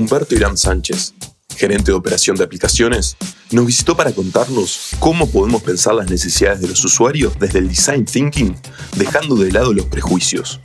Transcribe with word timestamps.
Humberto 0.00 0.34
Irán 0.34 0.56
Sánchez, 0.56 1.12
gerente 1.58 1.90
de 1.90 1.92
operación 1.92 2.34
de 2.34 2.42
aplicaciones, 2.42 3.18
nos 3.50 3.66
visitó 3.66 3.94
para 3.94 4.12
contarnos 4.12 4.92
cómo 4.98 5.28
podemos 5.28 5.62
pensar 5.62 5.94
las 5.94 6.08
necesidades 6.08 6.62
de 6.62 6.68
los 6.68 6.82
usuarios 6.82 7.38
desde 7.38 7.58
el 7.58 7.68
design 7.68 8.06
thinking, 8.06 8.56
dejando 8.96 9.36
de 9.36 9.52
lado 9.52 9.74
los 9.74 9.84
prejuicios. 9.84 10.58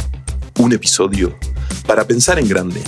Un 0.58 0.72
episodio 0.72 1.38
para 1.86 2.08
pensar 2.08 2.40
en 2.40 2.48
grande. 2.48 2.82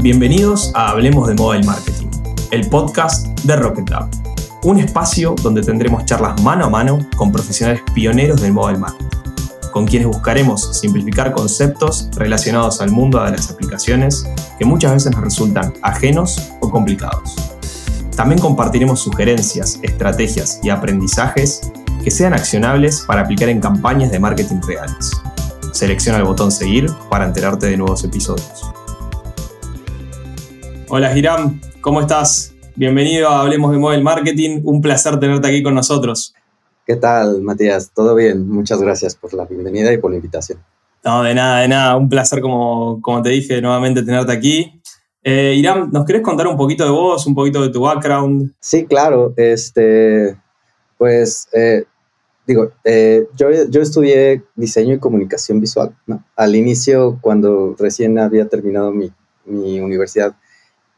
Bienvenidos 0.00 0.72
a 0.74 0.92
Hablemos 0.92 1.28
de 1.28 1.34
Mobile 1.34 1.66
Marketing, 1.66 2.08
el 2.52 2.70
podcast 2.70 3.26
de 3.42 3.54
Rocket 3.56 3.90
Lab, 3.90 4.08
un 4.62 4.78
espacio 4.80 5.34
donde 5.42 5.60
tendremos 5.60 6.06
charlas 6.06 6.40
mano 6.40 6.64
a 6.64 6.70
mano 6.70 7.06
con 7.18 7.30
profesionales 7.30 7.82
pioneros 7.94 8.40
del 8.40 8.54
mobile 8.54 8.78
marketing 8.78 9.09
con 9.70 9.86
quienes 9.86 10.08
buscaremos 10.08 10.78
simplificar 10.78 11.32
conceptos 11.32 12.08
relacionados 12.16 12.80
al 12.80 12.90
mundo 12.90 13.22
de 13.22 13.32
las 13.32 13.50
aplicaciones 13.50 14.24
que 14.58 14.64
muchas 14.64 14.92
veces 14.92 15.12
nos 15.12 15.22
resultan 15.22 15.72
ajenos 15.82 16.50
o 16.60 16.70
complicados. 16.70 17.36
También 18.16 18.40
compartiremos 18.40 19.00
sugerencias, 19.00 19.78
estrategias 19.82 20.60
y 20.62 20.70
aprendizajes 20.70 21.72
que 22.02 22.10
sean 22.10 22.34
accionables 22.34 23.02
para 23.06 23.22
aplicar 23.22 23.48
en 23.48 23.60
campañas 23.60 24.10
de 24.10 24.18
marketing 24.18 24.60
reales. 24.66 25.10
Selecciona 25.72 26.18
el 26.18 26.24
botón 26.24 26.50
seguir 26.50 26.90
para 27.08 27.26
enterarte 27.26 27.66
de 27.66 27.76
nuevos 27.76 28.04
episodios. 28.04 28.70
Hola 30.88 31.12
Giram, 31.12 31.60
¿cómo 31.80 32.00
estás? 32.00 32.52
Bienvenido 32.74 33.28
a 33.28 33.42
Hablemos 33.42 33.70
de 33.72 33.78
Mobile 33.78 34.02
Marketing, 34.02 34.60
un 34.64 34.80
placer 34.80 35.20
tenerte 35.20 35.48
aquí 35.48 35.62
con 35.62 35.74
nosotros. 35.74 36.34
¿Qué 36.90 36.96
tal, 36.96 37.40
Matías? 37.42 37.92
¿Todo 37.94 38.16
bien? 38.16 38.48
Muchas 38.48 38.82
gracias 38.82 39.14
por 39.14 39.32
la 39.32 39.44
bienvenida 39.44 39.92
y 39.92 39.98
por 39.98 40.10
la 40.10 40.16
invitación. 40.16 40.58
No, 41.04 41.22
de 41.22 41.36
nada, 41.36 41.60
de 41.60 41.68
nada. 41.68 41.96
Un 41.96 42.08
placer, 42.08 42.40
como, 42.40 43.00
como 43.00 43.22
te 43.22 43.28
dije, 43.28 43.62
nuevamente 43.62 44.02
tenerte 44.02 44.32
aquí. 44.32 44.82
Eh, 45.22 45.54
Irán, 45.56 45.90
¿nos 45.92 46.04
querés 46.04 46.22
contar 46.22 46.48
un 46.48 46.56
poquito 46.56 46.82
de 46.82 46.90
vos, 46.90 47.24
un 47.28 47.36
poquito 47.36 47.62
de 47.62 47.68
tu 47.68 47.82
background? 47.82 48.54
Sí, 48.58 48.86
claro. 48.86 49.32
Este, 49.36 50.36
pues, 50.98 51.48
eh, 51.52 51.84
digo, 52.44 52.72
eh, 52.82 53.28
yo, 53.36 53.50
yo, 53.68 53.80
estudié 53.80 54.42
diseño 54.56 54.94
y 54.94 54.98
comunicación 54.98 55.60
visual. 55.60 55.94
¿no? 56.08 56.24
Al 56.34 56.56
inicio, 56.56 57.20
cuando 57.20 57.76
recién 57.78 58.18
había 58.18 58.48
terminado 58.48 58.90
mi, 58.90 59.12
mi, 59.44 59.78
universidad, 59.78 60.34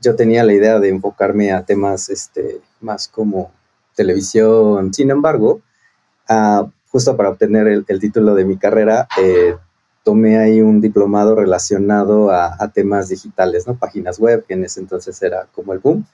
yo 0.00 0.16
tenía 0.16 0.42
la 0.42 0.54
idea 0.54 0.80
de 0.80 0.88
enfocarme 0.88 1.52
a 1.52 1.66
temas 1.66 2.08
este, 2.08 2.62
más 2.80 3.08
como 3.08 3.52
televisión. 3.94 4.94
Sin 4.94 5.10
embargo, 5.10 5.60
justo 6.88 7.16
para 7.16 7.30
obtener 7.30 7.66
el, 7.66 8.00
título 8.00 8.34
de 8.34 8.44
mi 8.44 8.56
carrera, 8.56 9.08
eh, 9.20 9.56
tomé 10.04 10.38
ahí 10.38 10.60
un 10.60 10.80
diplomado 10.80 11.34
relacionado 11.34 12.30
a, 12.30 12.70
temas 12.72 13.08
digitales, 13.08 13.66
¿no? 13.66 13.76
Páginas 13.76 14.18
web, 14.18 14.44
que 14.46 14.54
en 14.54 14.64
ese 14.64 14.80
entonces 14.80 15.20
era 15.22 15.46
como 15.52 15.72
el 15.72 15.78
boom. 15.78 16.04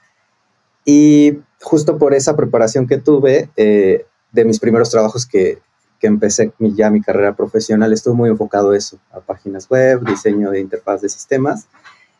Y 0.85 1.39
justo 1.61 1.97
por 1.97 2.13
esa 2.13 2.35
preparación 2.35 2.87
que 2.87 2.97
tuve, 2.97 3.49
eh, 3.57 4.05
de 4.31 4.45
mis 4.45 4.59
primeros 4.59 4.89
trabajos 4.89 5.25
que, 5.25 5.59
que 5.99 6.07
empecé 6.07 6.53
ya 6.59 6.89
mi 6.89 7.01
carrera 7.01 7.35
profesional, 7.35 7.91
estuve 7.91 8.13
muy 8.13 8.29
enfocado 8.29 8.71
a 8.71 8.77
eso, 8.77 8.99
a 9.11 9.19
páginas 9.19 9.67
web, 9.69 10.01
diseño 10.05 10.51
de 10.51 10.59
interfaz 10.59 11.01
de 11.01 11.09
sistemas. 11.09 11.67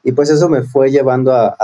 Y 0.04 0.12
pues 0.14 0.30
eso 0.30 0.50
me 0.50 0.64
fue 0.64 0.92
llevando 0.92 1.34
a 1.34 1.56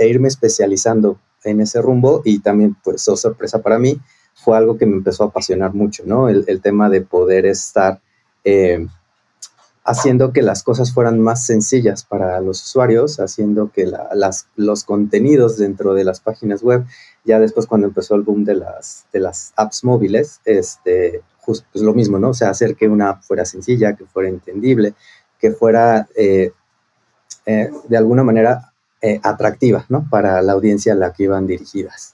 irme 0.00 0.28
especializando 0.28 1.18
en 1.44 1.60
ese 1.60 1.80
rumbo 1.80 2.22
y 2.24 2.40
también, 2.40 2.76
pues, 2.82 3.06
oh, 3.08 3.16
sorpresa 3.16 3.62
para 3.62 3.78
mí, 3.78 4.00
fue 4.34 4.56
algo 4.56 4.76
que 4.76 4.86
me 4.86 4.96
empezó 4.96 5.24
a 5.24 5.26
apasionar 5.28 5.74
mucho, 5.74 6.02
¿no? 6.06 6.28
El, 6.28 6.60
tema 6.60 6.90
de 6.90 7.00
poder 7.00 7.46
estar 7.46 8.00
eh, 8.44 8.86
haciendo 9.84 10.32
que 10.32 10.42
las 10.42 10.62
cosas 10.62 10.92
fueran 10.92 11.20
más 11.20 11.46
sencillas 11.46 12.04
para 12.04 12.40
los 12.40 12.62
usuarios, 12.62 13.20
haciendo 13.20 13.70
que 13.70 13.86
las, 13.86 14.48
los 14.56 14.84
contenidos 14.84 15.56
dentro 15.56 15.94
de 15.94 16.04
las 16.04 16.20
páginas 16.20 16.62
web, 16.62 16.84
ya 17.24 17.38
después 17.38 17.66
cuando 17.66 17.86
empezó 17.86 18.16
el 18.16 18.22
boom 18.22 18.44
de 18.44 18.56
las, 18.56 19.06
de 19.12 19.20
las 19.20 19.52
apps 19.56 19.84
móviles, 19.84 20.40
este, 20.44 21.22
justo 21.38 21.66
pues 21.72 21.84
lo 21.84 21.94
mismo, 21.94 22.18
¿no? 22.18 22.30
O 22.30 22.34
sea, 22.34 22.50
hacer 22.50 22.74
que 22.74 22.88
una 22.88 23.10
app 23.10 23.22
fuera 23.22 23.44
sencilla, 23.44 23.94
que 23.94 24.04
fuera 24.04 24.28
entendible, 24.28 24.94
que 25.38 25.52
fuera 25.52 26.08
eh, 26.16 26.52
eh, 27.46 27.70
de 27.88 27.96
alguna 27.96 28.24
manera 28.24 28.70
atractiva, 29.22 29.84
¿no? 29.90 30.08
Para 30.08 30.40
la 30.40 30.54
audiencia 30.54 30.94
a 30.94 30.96
la 30.96 31.12
que 31.12 31.24
iban 31.24 31.46
dirigidas. 31.46 32.13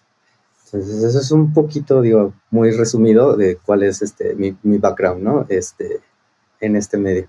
Entonces, 0.72 1.02
eso 1.02 1.18
es 1.18 1.30
un 1.32 1.52
poquito, 1.52 2.00
digo, 2.00 2.32
muy 2.50 2.70
resumido 2.70 3.36
de 3.36 3.56
cuál 3.56 3.82
es 3.82 4.02
este, 4.02 4.34
mi, 4.34 4.56
mi 4.62 4.78
background, 4.78 5.22
¿no? 5.22 5.46
Este, 5.48 6.00
en 6.60 6.76
este 6.76 6.96
medio. 6.96 7.28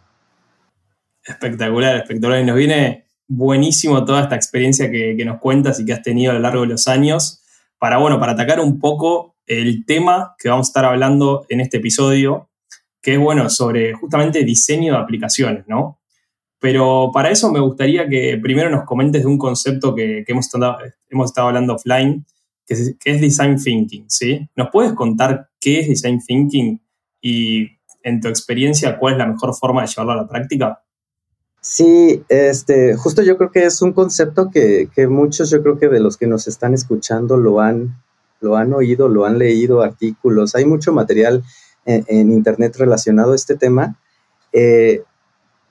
Espectacular, 1.24 1.97
espectacular. 1.97 2.41
Y 2.41 2.46
nos 2.46 2.56
viene 2.56 3.06
buenísimo 3.28 4.06
toda 4.06 4.22
esta 4.22 4.35
experiencia 4.35 4.91
que, 4.91 5.16
que, 5.18 5.25
nos 5.25 5.40
cuentas 5.40 5.80
y 5.80 5.85
que 5.85 5.94
has 5.94 6.01
tenido 6.01 6.31
a 6.31 6.35
lo 6.35 6.41
largo 6.41 6.62
de 6.62 6.68
los 6.68 6.88
años 6.88 7.41
para, 7.80 7.97
bueno, 7.97 8.19
para 8.19 8.34
atacar 8.34 8.59
un 8.59 8.80
poco 8.80 9.35
el 9.47 9.85
tema 9.85 10.35
que 10.38 10.50
vamos 10.50 10.68
a 10.68 10.69
estar 10.69 10.85
hablando 10.85 11.46
en 11.50 11.62
este 11.62 11.78
episodio, 11.78 12.50
que 13.01 13.13
es, 13.13 13.19
bueno, 13.19 13.50
sobre 13.50 13.94
justamente 13.94 14.44
diseño 14.44 14.94
de 14.94 15.00
aplicaciones, 15.00 15.66
¿no? 15.68 16.00
Pero 16.59 17.09
para 17.12 17.31
eso 17.31 17.51
me 17.51 17.59
gustaría 17.59 18.07
que 18.07 18.38
primero 18.38 18.69
nos 18.69 18.85
comentes 18.85 19.24
de 19.24 19.28
un 19.28 19.40
concepto 19.40 19.96
que, 19.96 20.24
que 20.25 20.31
hemos, 20.31 20.46
estado, 20.46 20.78
hemos 21.09 21.31
estado 21.31 21.47
hablando 21.47 21.74
offline, 21.74 22.24
que 22.66 22.74
es, 22.74 23.22
Design 23.22 23.58
Thinking, 23.58 24.06
¿sí? 24.10 24.50
¿Nos 24.56 24.70
puedes 24.72 24.94
contar 24.94 25.50
qué 25.60 25.80
es 25.80 25.88
Design 25.88 26.20
Thinking 26.20 26.82
y 27.22 27.68
en 28.04 28.22
tu 28.22 28.28
experiencia 28.28 28.98
cuál 28.98 29.14
es 29.14 29.20
la 29.20 29.28
mejor 29.28 29.54
forma 29.56 29.82
de 29.82 29.88
llevarlo 29.88 30.14
a 30.14 30.16
la 30.24 30.28
práctica? 30.28 30.82
Sí, 31.60 32.24
este, 32.28 32.96
justo 32.96 33.22
yo 33.22 33.38
creo 33.38 33.52
que 33.52 33.66
es 33.66 33.82
un 33.84 33.94
concepto 33.94 34.50
que, 34.50 34.90
muchos, 35.08 35.52
yo 35.52 35.62
creo 35.62 35.78
que 35.78 35.90
de 35.90 36.00
los 36.00 36.18
que 36.18 36.26
nos 36.26 36.48
están 36.48 36.74
escuchando 36.74 37.38
lo 37.38 37.62
han, 37.62 38.02
lo 38.40 38.58
han 38.58 38.74
oído, 38.74 39.08
lo 39.08 39.26
han 39.26 39.38
leído, 39.38 39.82
artículos, 39.84 40.56
hay 40.56 40.66
mucho 40.66 40.92
material 40.92 41.44
en, 41.86 42.32
Internet 42.32 42.76
relacionado 42.78 43.34
a 43.34 43.36
este 43.36 43.56
tema. 43.56 44.00
Eh, 44.54 45.04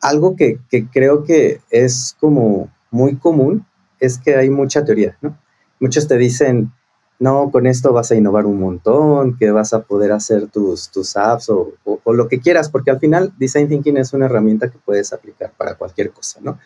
algo 0.01 0.37
que, 0.37 0.61
que, 0.71 0.87
creo 0.87 1.25
que 1.25 1.61
es 1.71 2.17
como 2.21 2.71
muy 2.93 3.17
común 3.17 3.67
es 3.99 4.19
que 4.19 4.37
hay 4.37 4.49
mucha 4.49 4.85
teoría, 4.85 5.19
¿no? 5.21 5.37
Muchos 5.81 6.07
te 6.07 6.17
dicen, 6.17 6.73
no, 7.21 7.51
con 7.51 7.67
esto 7.67 7.93
vas 7.93 8.11
a 8.11 8.17
innovar 8.17 8.47
un 8.47 8.59
montón, 8.59 9.37
que 9.37 9.51
vas 9.51 9.75
a 9.75 9.83
poder 9.83 10.11
hacer 10.11 10.47
tus, 10.49 10.91
tus 10.91 11.17
apps 11.19 11.51
o, 11.51 11.75
lo 12.07 12.29
que 12.29 12.41
quieras, 12.41 12.71
porque 12.71 12.91
al 12.91 12.99
final 12.99 13.33
Design 13.39 13.69
Thinking 13.69 13.99
es 13.99 14.15
una 14.15 14.25
herramienta 14.25 14.71
que 14.71 14.79
puedes 14.79 15.13
aplicar 15.13 15.53
para 15.57 15.75
cualquier 15.75 16.11
cosa, 16.11 16.41
¿no? 16.43 16.59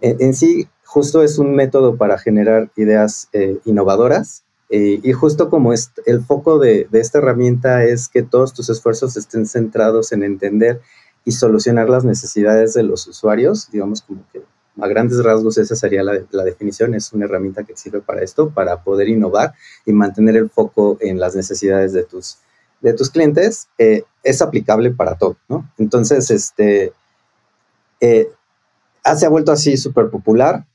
En, 0.00 0.34
sí, 0.34 0.68
justo 0.84 1.22
es 1.22 1.38
un 1.38 1.54
método 1.54 1.96
para 1.96 2.18
generar 2.18 2.70
ideas 2.76 3.28
eh, 3.32 3.58
innovadoras 3.64 4.44
eh, 4.68 5.00
y 5.02 5.12
justo 5.12 5.48
como 5.48 5.72
es, 5.72 5.92
el 6.04 6.22
foco 6.22 6.58
de, 6.58 6.86
de 6.90 7.00
esta 7.00 7.18
herramienta 7.18 7.84
es 7.84 8.08
que 8.08 8.22
todos 8.22 8.52
tus 8.52 8.68
esfuerzos 8.68 9.16
estén 9.16 9.46
centrados 9.46 10.12
en 10.12 10.22
entender 10.22 10.82
y 11.24 11.32
solucionar 11.32 11.88
las 11.88 12.04
necesidades 12.04 12.74
de 12.74 12.82
los 12.82 13.06
usuarios, 13.06 13.70
digamos 13.70 14.02
como 14.02 14.22
que 14.30 14.42
a 14.80 14.88
grandes 14.88 15.22
rasgos 15.22 15.58
esa 15.58 15.76
sería 15.76 16.02
la, 16.02 16.44
definición, 16.44 16.94
es 16.94 17.12
una 17.12 17.26
herramienta 17.26 17.64
que 17.64 17.76
sirve 17.76 18.00
para 18.00 18.22
esto, 18.22 18.50
para 18.50 18.82
poder 18.82 19.08
innovar 19.08 19.54
y 19.86 19.92
mantener 19.92 20.36
el 20.36 20.50
foco 20.50 20.98
en 21.00 21.20
las 21.20 21.36
necesidades 21.36 21.92
de 21.92 22.04
tus, 22.04 22.38
de 22.80 22.92
tus 22.92 23.10
clientes, 23.10 23.68
eh, 23.78 24.04
es 24.22 24.42
aplicable 24.42 24.90
para 24.90 25.16
todo, 25.16 25.36
¿no? 25.48 25.70
Entonces, 25.78 26.30
este, 26.30 26.92
eh, 28.00 28.28
se 29.16 29.26
ha 29.26 29.28
vuelto 29.28 29.52
así 29.52 29.76
súper 29.76 30.10
popular, 30.10 30.66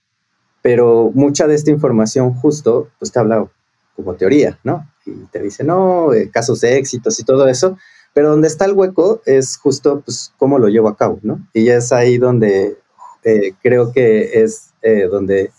pero 0.62 1.12
mucha 1.14 1.48
de 1.48 1.56
esta 1.56 1.72
información 1.72 2.34
justo, 2.34 2.90
pues 3.00 3.12
te 3.12 3.20
habla 3.20 3.48
como 3.96 4.16
teoría, 4.16 4.60
¿no? 4.64 4.88
Y 5.06 5.12
te 5.26 5.42
dice, 5.42 5.64
no, 5.64 6.14
eh, 6.14 6.30
casos 6.31 6.62
de 6.62 6.78
éxitos 6.78 7.20
y 7.20 7.24
todo 7.24 7.48
eso, 7.48 7.78
pero 8.14 8.30
donde 8.30 8.48
está 8.48 8.66
el 8.66 8.74
hueco 8.74 9.22
es 9.25 9.57
justo, 9.57 10.02
pues, 10.02 10.34
cómo 10.38 10.57
lo 10.57 10.68
llevo 10.68 10.88
a 10.88 10.98
cabo, 10.98 11.19
¿no? 11.22 11.45
Y 11.54 11.69
es 11.69 11.92
ahí 11.92 12.18
donde 12.18 12.78
eh, 13.24 13.54
creo 13.62 13.92
que 13.92 14.42
es 14.44 14.71
eh, 14.81 15.07
donde 15.10 15.51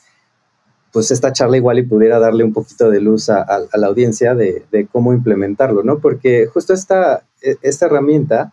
pues 0.93 1.11
esta 1.11 1.33
charla 1.33 1.57
igual 1.57 1.79
y 1.79 1.85
pudiera 1.85 2.19
darle 2.19 2.43
un 2.43 2.53
poquito 2.53 2.91
de 2.91 3.01
luz 3.01 3.29
a, 3.29 3.47
la 3.75 3.87
audiencia 3.87 4.35
de, 4.35 4.89
cómo 4.91 5.13
implementarlo, 5.13 5.85
¿no? 5.85 6.01
Porque 6.01 6.47
justo 6.47 6.73
esta, 6.73 7.23
e, 7.41 7.57
esta 7.63 7.87
herramienta, 7.87 8.53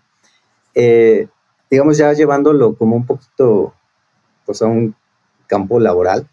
eh, 0.75 1.27
digamos 1.71 1.97
ya 1.97 2.13
llevándolo 2.13 2.75
como 2.75 2.95
un 2.95 3.07
poquito 3.07 3.73
pues 4.45 4.61
a 4.61 4.67
un 4.67 4.95
campo 5.47 5.79
laboral, 5.79 6.27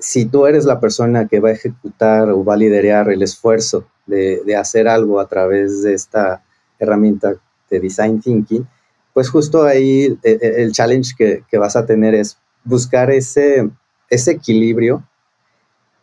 si 0.00 0.26
tú 0.26 0.46
eres 0.46 0.64
la 0.64 0.80
persona 0.80 1.26
que 1.28 1.40
va 1.40 1.48
a 1.48 1.52
ejecutar 1.52 2.30
o 2.30 2.44
va 2.44 2.54
a 2.54 2.58
liderar 2.58 3.10
el 3.10 3.22
esfuerzo 3.22 3.86
de, 4.06 4.42
de 4.44 4.56
hacer 4.56 4.88
algo 4.88 5.20
a 5.20 5.28
través 5.28 5.82
de 5.82 5.94
esta 5.94 6.42
herramienta 6.78 7.34
de 7.70 7.80
design 7.80 8.20
thinking, 8.20 8.66
pues 9.14 9.30
justo 9.30 9.62
ahí 9.62 10.18
eh, 10.22 10.38
eh, 10.42 10.54
el 10.58 10.72
challenge 10.72 11.14
que, 11.16 11.58
vas 11.58 11.76
a 11.76 11.86
tener 11.86 12.14
es 12.14 12.36
buscar 12.64 13.10
ese, 13.10 13.70
ese 14.10 14.32
equilibrio 14.32 15.02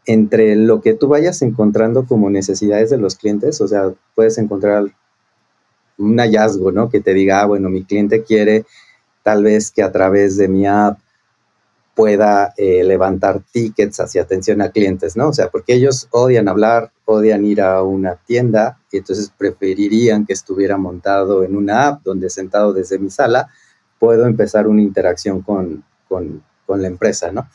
entre 0.08 0.56
lo 0.56 0.82
que 0.82 0.94
tú 0.94 1.08
vayas 1.08 1.42
encontrando 1.44 2.06
como 2.06 2.32
necesidades 2.32 2.90
de 2.90 2.98
los 2.98 3.16
clientes, 3.16 3.62
o 3.62 3.68
sea, 3.68 3.94
puedes 4.16 4.38
encontrar 4.40 4.86
un 5.98 6.18
hallazgo, 6.18 6.72
¿no? 6.72 6.90
Que 6.90 7.02
te 7.02 7.14
diga, 7.14 7.42
ah, 7.42 7.46
bueno, 7.46 7.70
mi 7.70 7.84
cliente 7.84 8.24
quiere 8.24 8.66
tal 9.22 9.44
vez 9.44 9.70
que 9.70 9.84
a 9.84 9.92
través 9.92 10.38
de 10.38 10.48
mi 10.48 10.66
app 10.66 10.98
pueda 12.02 12.52
eh, 12.58 12.84
levantar 12.84 13.44
tickets 13.52 14.00
hacia 14.00 14.24
atención 14.24 14.60
a 14.64 14.72
clientes, 14.72 15.16
¿no? 15.16 15.28
O 15.28 15.34
sea, 15.34 15.50
porque 15.50 15.76
ellos 15.76 16.08
odian 16.10 16.48
hablar, 16.48 16.92
odian 17.06 17.46
ir 17.46 17.62
a 17.62 17.84
una 17.84 18.16
tienda 18.16 18.80
y 18.92 18.98
entonces 18.98 19.32
preferirían 19.38 20.26
que 20.26 20.34
estuviera 20.34 20.78
montado 20.78 21.44
en 21.44 21.56
una 21.56 21.90
app 21.90 22.04
donde 22.04 22.32
sentado 22.32 22.74
desde 22.74 22.98
mi 22.98 23.12
sala 23.12 23.50
puedo 24.00 24.26
empezar 24.26 24.68
una 24.68 24.82
interacción 24.82 25.44
con, 25.44 25.84
con, 26.10 26.42
con 26.66 26.82
la 26.82 26.88
empresa, 26.88 27.32
¿no? 27.32 27.48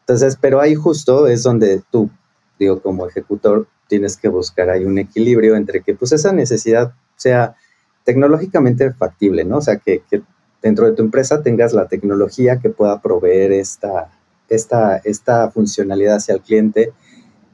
Entonces, 0.00 0.36
pero 0.38 0.60
ahí 0.60 0.74
justo 0.74 1.26
es 1.26 1.42
donde 1.42 1.82
tú, 1.90 2.10
digo, 2.58 2.82
como 2.82 3.08
ejecutor, 3.08 3.68
tienes 3.88 4.18
que 4.18 4.28
buscar 4.28 4.68
ahí 4.68 4.84
un 4.84 4.98
equilibrio 4.98 5.56
entre 5.56 5.80
que 5.80 5.94
pues 5.94 6.12
esa 6.12 6.30
necesidad 6.34 6.92
sea 7.16 7.56
tecnológicamente 8.04 8.92
factible, 8.92 9.44
¿no? 9.44 9.56
O 9.56 9.62
sea, 9.62 9.78
que, 9.78 10.02
que 10.10 10.20
dentro 10.64 10.86
de 10.86 10.92
tu 10.92 11.02
empresa 11.02 11.42
tengas 11.42 11.74
la 11.74 11.88
tecnología 11.88 12.58
que 12.58 12.70
pueda 12.70 13.02
proveer 13.02 13.52
esta, 13.52 14.10
esta, 14.48 14.96
esta 14.96 15.50
funcionalidad 15.50 16.16
hacia 16.16 16.34
el 16.34 16.40
cliente, 16.40 16.94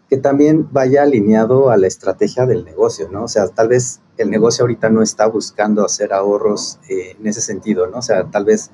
que 0.08 0.16
también 0.16 0.68
vaya 0.70 1.02
alineado 1.02 1.70
a 1.70 1.76
la 1.76 1.88
estrategia 1.88 2.46
del 2.46 2.64
negocio, 2.64 3.08
¿no? 3.10 3.24
O 3.24 3.28
sea, 3.28 3.48
tal 3.48 3.66
vez 3.66 4.00
el 4.16 4.30
negocio 4.30 4.62
ahorita 4.62 4.90
no 4.90 5.02
está 5.02 5.26
buscando 5.26 5.84
hacer 5.84 6.12
ahorros 6.12 6.78
eh, 6.88 7.16
en 7.18 7.26
ese 7.26 7.40
sentido, 7.40 7.88
¿no? 7.88 7.98
O 7.98 8.02
sea, 8.02 8.30
tal 8.30 8.44
vez 8.44 8.70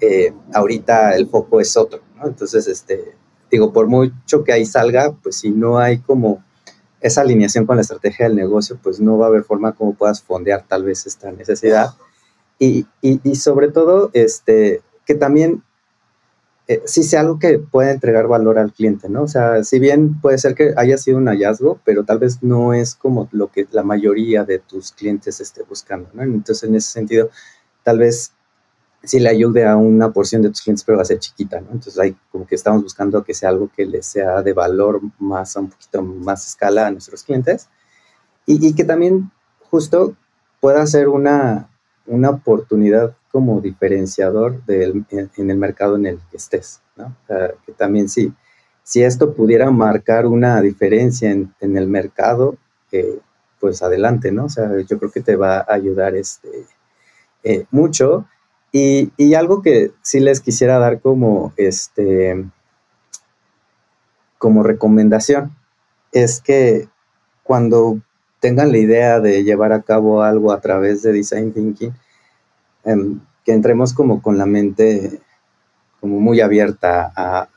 eh, 0.00 0.34
ahorita 0.52 1.14
el 1.14 1.28
foco 1.28 1.60
es 1.60 1.76
otro. 1.76 2.00
Entonces, 2.24 2.66
este, 2.66 3.14
digo, 3.52 3.72
por 3.72 3.86
mucho 3.86 4.42
que 4.42 4.52
ahí 4.52 4.66
salga, 4.66 5.12
pues 5.22 5.36
si 5.36 5.50
no 5.50 5.78
hay 5.78 5.98
como 5.98 6.44
esa 7.00 7.20
alineación 7.20 7.66
con 7.66 7.76
la 7.76 7.82
estrategia 7.82 8.26
del 8.26 8.34
negocio, 8.34 8.80
pues 8.82 8.98
no 8.98 9.16
va 9.16 9.26
a 9.26 9.28
haber 9.28 9.44
forma 9.44 9.72
como 9.72 9.94
puedas 9.94 10.22
fondear 10.22 10.64
tal 10.66 10.82
vez 10.82 11.06
esta 11.06 11.30
necesidad. 11.30 11.90
Y, 12.58 12.86
y, 13.02 13.34
sobre 13.36 13.68
todo, 13.68 14.10
este, 14.14 14.80
que 15.04 15.14
también 15.14 15.62
eh, 16.68 16.82
sí 16.86 17.02
sea 17.02 17.20
algo 17.20 17.38
que 17.38 17.58
pueda 17.58 17.90
entregar 17.90 18.26
valor 18.28 18.58
al 18.58 18.72
cliente, 18.72 19.08
¿no? 19.08 19.22
O 19.24 19.28
sea, 19.28 19.62
si 19.62 19.78
bien 19.78 20.20
puede 20.20 20.38
ser 20.38 20.54
que 20.54 20.72
haya 20.76 20.96
sido 20.96 21.18
un 21.18 21.28
hallazgo, 21.28 21.80
pero 21.84 22.04
tal 22.04 22.18
vez 22.18 22.42
no 22.42 22.72
es 22.72 22.94
como 22.94 23.28
lo 23.32 23.52
que 23.52 23.66
la 23.72 23.82
mayoría 23.82 24.44
de 24.44 24.58
tus 24.58 24.90
clientes 24.92 25.40
esté 25.40 25.62
buscando, 25.64 26.08
¿no? 26.14 26.22
Entonces, 26.22 26.68
en 26.68 26.74
ese 26.74 26.90
sentido, 26.90 27.30
tal 27.84 27.98
vez 27.98 28.32
sí 29.04 29.20
le 29.20 29.28
ayude 29.28 29.66
a 29.66 29.76
una 29.76 30.12
porción 30.12 30.42
de 30.42 30.48
tus 30.48 30.62
clientes, 30.62 30.82
pero 30.84 30.96
va 30.96 31.02
a 31.02 31.06
ser 31.06 31.18
chiquita, 31.18 31.60
¿no? 31.60 31.68
Entonces, 31.72 31.98
hay 31.98 32.16
como 32.32 32.46
que 32.46 32.54
estamos 32.54 32.82
buscando 32.82 33.22
que 33.22 33.34
sea 33.34 33.50
algo 33.50 33.70
que 33.76 33.84
le 33.84 34.02
sea 34.02 34.42
de 34.42 34.54
valor 34.54 35.02
más, 35.18 35.56
a 35.56 35.60
un 35.60 35.68
poquito 35.70 36.02
más 36.02 36.46
escala 36.46 36.86
a 36.86 36.90
nuestros 36.90 37.22
clientes 37.22 37.68
y, 38.46 38.66
y 38.66 38.74
que 38.74 38.84
también 38.84 39.30
justo 39.70 40.16
pueda 40.60 40.86
ser 40.86 41.08
una, 41.08 41.68
una 42.06 42.30
oportunidad 42.30 43.16
como 43.30 43.60
diferenciador 43.60 44.62
en, 44.68 45.06
el 45.36 45.56
mercado 45.56 45.96
en 45.96 46.06
el 46.06 46.18
que 46.30 46.36
estés, 46.36 46.80
que 47.66 47.72
también 47.72 48.08
sí, 48.08 48.32
si 48.82 49.02
esto 49.02 49.34
pudiera 49.34 49.70
marcar 49.70 50.26
una 50.26 50.60
diferencia 50.60 51.30
en, 51.30 51.52
en 51.60 51.76
el 51.76 51.88
mercado, 51.88 52.56
eh, 52.92 53.18
pues 53.58 53.82
adelante, 53.82 54.30
¿no? 54.30 54.44
O 54.44 54.48
sea, 54.48 54.70
yo 54.80 54.98
creo 54.98 55.10
que 55.10 55.20
te 55.20 55.34
va 55.34 55.58
a 55.58 55.74
ayudar 55.74 56.14
este, 56.14 56.66
eh, 57.42 57.66
mucho. 57.72 58.26
Y, 58.70 59.10
y, 59.16 59.34
algo 59.34 59.60
que 59.60 59.90
sí 60.02 60.20
les 60.20 60.40
quisiera 60.40 60.78
dar 60.78 61.00
como, 61.00 61.52
este, 61.56 62.44
como 64.38 64.62
recomendación 64.62 65.56
es 66.12 66.40
que 66.40 66.88
cuando 67.42 68.00
tengan 68.46 68.70
la 68.72 68.78
idea 68.78 69.20
de 69.20 69.44
llevar 69.44 69.72
a 69.72 69.82
cabo 69.82 70.22
algo 70.22 70.52
a 70.52 70.60
través 70.60 71.02
de 71.02 71.12
Design 71.12 71.52
Thinking, 71.52 71.92
Em, 72.86 73.18
que 73.44 73.52
entremos 73.52 73.92
como 73.92 74.22
con 74.22 74.38
la 74.38 74.46
mente 74.46 75.20
como 76.00 76.20
muy 76.20 76.40
abierta 76.40 77.12
a, 77.16 77.48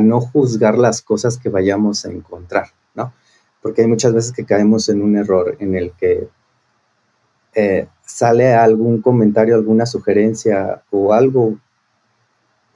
no 0.00 0.20
juzgar 0.20 0.78
las 0.78 1.02
cosas 1.02 1.38
que 1.38 1.48
vayamos 1.48 2.04
a 2.04 2.10
encontrar, 2.12 2.68
¿no? 2.94 3.12
Porque 3.60 3.82
hay 3.82 3.88
muchas 3.88 4.12
veces 4.12 4.30
que 4.30 4.44
caemos 4.44 4.88
en 4.88 5.02
un 5.02 5.16
error 5.16 5.56
en 5.58 5.74
el 5.74 5.90
que 5.92 6.28
eh, 7.56 7.88
sale 8.06 8.54
algún 8.54 9.02
comentario, 9.02 9.56
alguna 9.56 9.86
sugerencia 9.86 10.82
o 10.92 11.12
algo 11.12 11.58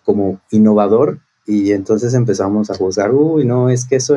como 0.05 0.41
innovador 0.50 1.20
y 1.47 1.70
entonces 1.70 2.12
empezamos 2.14 2.70
a 2.70 2.75
juzgar, 2.75 3.14
uy, 3.14 3.44
no, 3.44 3.70
es 3.70 3.85
que 3.85 3.97
eso 3.97 4.17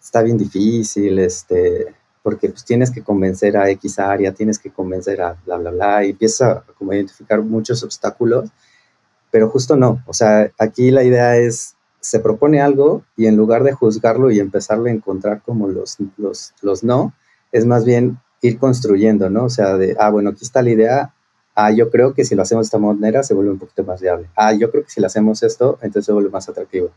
está 0.00 0.22
bien 0.22 0.36
difícil, 0.36 1.20
este, 1.20 1.94
porque 2.26 2.48
pues 2.48 2.64
tienes 2.64 2.90
que 2.90 3.04
convencer 3.04 3.56
a 3.56 3.70
X 3.70 4.00
área, 4.00 4.34
tienes 4.34 4.58
que 4.58 4.72
convencer 4.72 5.22
a 5.22 5.36
bla, 5.46 5.58
bla, 5.58 5.70
bla, 5.70 6.04
y 6.04 6.10
empieza 6.10 6.50
a 6.50 6.62
como 6.76 6.92
identificar 6.92 7.40
muchos 7.40 7.84
obstáculos, 7.84 8.50
pero 9.30 9.48
justo 9.48 9.76
no, 9.76 10.02
o 10.08 10.12
sea, 10.12 10.50
aquí 10.58 10.90
la 10.90 11.04
idea 11.04 11.36
es, 11.36 11.76
se 12.00 12.18
propone 12.18 12.60
algo 12.60 13.04
y 13.16 13.26
en 13.26 13.36
lugar 13.36 13.62
de 13.62 13.74
juzgarlo 13.74 14.32
y 14.32 14.40
empezarle 14.40 14.90
a 14.90 14.94
encontrar 14.94 15.42
como 15.42 15.68
los, 15.68 15.98
los, 16.16 16.52
los 16.62 16.82
no, 16.82 17.14
es 17.52 17.64
más 17.64 17.84
bien 17.84 18.18
ir 18.42 18.58
construyendo, 18.58 19.30
¿no? 19.30 19.44
O 19.44 19.48
sea, 19.48 19.76
de, 19.76 19.94
ah, 19.96 20.10
bueno, 20.10 20.30
aquí 20.30 20.42
está 20.42 20.62
la 20.62 20.70
idea, 20.70 21.14
ah, 21.54 21.70
yo 21.70 21.90
creo 21.90 22.12
que 22.12 22.24
si 22.24 22.34
lo 22.34 22.42
hacemos 22.42 22.64
de 22.64 22.66
esta 22.66 22.78
manera 22.78 23.22
se 23.22 23.34
vuelve 23.34 23.52
un 23.52 23.60
poquito 23.60 23.84
más 23.84 24.00
viable, 24.00 24.28
ah, 24.34 24.52
yo 24.52 24.68
creo 24.72 24.82
que 24.82 24.90
si 24.90 25.00
lo 25.00 25.06
hacemos 25.06 25.44
esto, 25.44 25.78
entonces 25.80 26.06
se 26.06 26.12
vuelve 26.12 26.30
más 26.30 26.48
atractivo. 26.48 26.90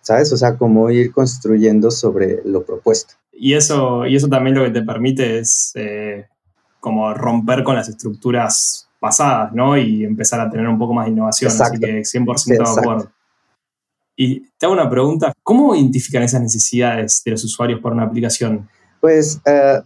¿Sabes? 0.00 0.32
O 0.32 0.38
sea, 0.38 0.56
como 0.56 0.88
ir 0.88 1.12
construyendo 1.12 1.90
sobre 1.90 2.40
lo 2.46 2.62
propuesto 2.62 3.16
y 3.40 3.54
eso, 3.54 4.06
y 4.06 4.16
eso 4.16 4.28
también 4.28 4.56
lo 4.56 4.64
que 4.64 4.70
te 4.70 4.82
permite 4.82 5.38
es 5.38 5.72
eh, 5.74 6.26
como 6.80 7.14
romper 7.14 7.62
con 7.62 7.76
las 7.76 7.88
estructuras 7.88 8.88
pasadas, 8.98 9.52
¿no? 9.52 9.76
Y 9.76 10.04
empezar 10.04 10.40
a 10.40 10.50
tener 10.50 10.66
un 10.66 10.78
poco 10.78 10.92
más 10.94 11.06
de 11.06 11.12
innovación. 11.12 11.50
Así 11.50 11.78
que 11.78 12.00
100% 12.00 12.74
de 12.74 12.80
acuerdo. 12.80 13.12
Y 14.16 14.40
te 14.58 14.66
hago 14.66 14.72
una 14.72 14.90
pregunta, 14.90 15.32
¿cómo 15.44 15.76
identifican 15.76 16.24
esas 16.24 16.42
necesidades 16.42 17.22
de 17.24 17.30
los 17.30 17.44
usuarios 17.44 17.80
para 17.80 17.94
una 17.94 18.04
aplicación? 18.04 18.68
Pues, 19.00 19.40
uh, 19.46 19.80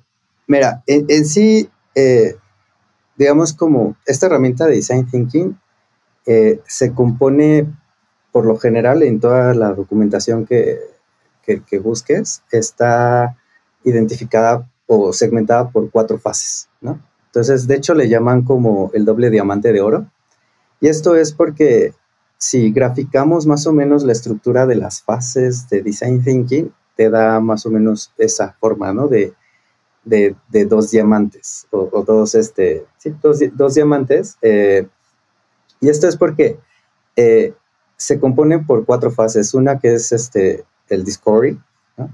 mira, 0.47 0.83
en, 0.87 1.27
sí, 1.27 1.69
eh, 1.95 2.37
digamos 3.17 3.53
como 3.53 3.95
esta 4.07 4.27
herramienta 4.27 4.65
de 4.65 4.77
Design 4.77 5.07
Thinking 5.07 5.59
eh, 6.25 6.61
se 6.67 6.95
compone 6.95 7.67
por 8.33 8.47
lo 8.47 8.57
general 8.57 9.03
en 9.03 9.21
toda 9.21 9.53
la 9.53 9.75
documentación 9.75 10.47
que, 10.47 10.79
que, 11.45 11.63
que 11.63 11.79
busques, 11.79 12.43
está 12.51 13.37
identificada 13.85 14.69
o 14.87 15.13
segmentada 15.13 15.71
por 15.71 15.91
cuatro 15.91 16.19
fases, 16.19 16.69
¿no? 16.81 17.01
Entonces, 17.27 17.67
de 17.67 17.77
hecho, 17.77 17.95
le 17.95 18.09
llaman 18.09 18.43
como 18.43 18.91
el 18.93 19.07
doble 19.07 19.31
diamante 19.31 19.73
de 19.73 19.81
oro. 19.81 20.07
Y 20.81 20.89
esto 20.89 21.17
es 21.17 21.33
porque 21.33 21.95
si 22.37 22.73
graficamos 22.73 23.47
más 23.47 23.67
o 23.67 23.73
menos 23.73 24.05
la 24.05 24.13
estructura 24.13 24.67
de 24.67 24.75
las 24.75 25.03
fases 25.03 25.69
de 25.71 25.83
Design 25.83 26.23
Thinking, 26.23 26.73
te 26.97 27.09
da 27.09 27.41
más 27.41 27.65
o 27.65 27.71
menos 27.71 28.13
esa 28.19 28.55
forma, 28.61 28.93
¿no? 28.93 29.09
De, 29.09 29.33
de, 30.05 30.35
dos 30.67 30.91
diamantes, 30.91 31.67
o, 31.71 32.03
dos, 32.07 32.35
este, 32.35 32.85
sí, 32.99 33.15
dos, 33.23 33.75
diamantes. 33.75 34.37
Eh, 34.43 34.87
y 35.81 35.89
esto 35.89 36.09
es 36.09 36.17
porque 36.17 36.59
eh, 37.17 37.55
se 37.97 38.21
compone 38.21 38.59
por 38.59 38.85
cuatro 38.85 39.11
fases. 39.11 39.55
Una 39.55 39.79
que 39.79 39.95
es 39.95 40.13
este, 40.13 40.65
el 40.89 41.05
discovery, 41.05 41.59
¿no? 41.97 42.11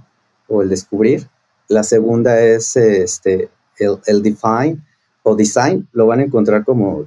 o 0.47 0.63
el 0.63 0.69
descubrir. 0.69 1.29
La 1.69 1.83
segunda 1.83 2.41
es 2.41 2.77
este, 2.77 3.51
el, 3.79 4.23
define 4.23 4.83
o 5.23 5.37
design, 5.37 5.89
lo 5.93 6.07
van 6.07 6.21
a 6.21 6.25
encontrar 6.25 6.65
como, 6.65 7.07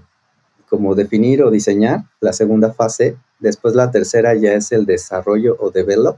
como 0.70 0.96
definir 0.96 1.44
o 1.44 1.50
diseñar, 1.50 2.04
la 2.20 2.34
segunda 2.34 2.72
fase. 2.74 3.18
Después 3.40 3.74
la 3.74 3.90
tercera 3.92 4.36
ya 4.36 4.54
es 4.54 4.72
el 4.72 4.86
desarrollo 4.86 5.58
o 5.60 5.72
develop. 5.72 6.18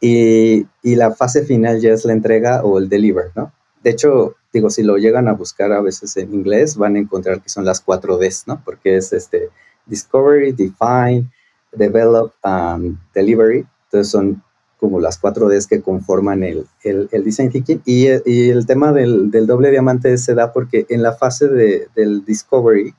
Y, 0.00 0.66
y, 0.82 0.96
la 0.96 1.12
fase 1.12 1.44
final 1.44 1.80
ya 1.80 1.92
es 1.92 2.04
la 2.04 2.12
entrega 2.12 2.64
o 2.64 2.78
el 2.78 2.88
deliver, 2.88 3.30
¿no? 3.36 3.52
De 3.84 3.90
hecho, 3.90 4.34
digo, 4.52 4.68
si 4.70 4.82
lo 4.82 4.96
llegan 4.96 5.28
a 5.28 5.32
buscar 5.32 5.72
a 5.72 5.80
veces 5.80 6.16
en 6.16 6.34
inglés, 6.34 6.76
van 6.76 6.96
a 6.96 6.98
encontrar 6.98 7.40
que 7.40 7.48
son 7.48 7.64
las 7.64 7.80
cuatro 7.80 8.18
Ds, 8.18 8.48
¿no? 8.48 8.62
Porque 8.64 8.96
es 8.96 9.12
este 9.12 9.50
discovery, 9.86 10.52
define, 10.52 11.30
develop, 11.72 12.32
um, 12.44 12.98
delivery. 13.14 13.66
Entonces 13.84 14.10
son 14.10 14.42
como 14.82 14.98
las 14.98 15.16
cuatro 15.16 15.48
Ds 15.48 15.68
que 15.68 15.80
conforman 15.80 16.42
el, 16.42 16.66
el, 16.82 17.08
design 17.22 17.50
thinking. 17.50 17.82
Y, 17.84 18.08
el 18.08 18.66
tema 18.66 18.92
del, 18.92 19.30
del, 19.30 19.46
doble 19.46 19.70
diamante 19.70 20.18
se 20.18 20.34
da 20.34 20.52
porque 20.52 20.86
en 20.88 21.04
la 21.04 21.12
fase 21.12 21.46
de, 21.46 21.86
del 21.94 22.24
discovery, 22.24 22.92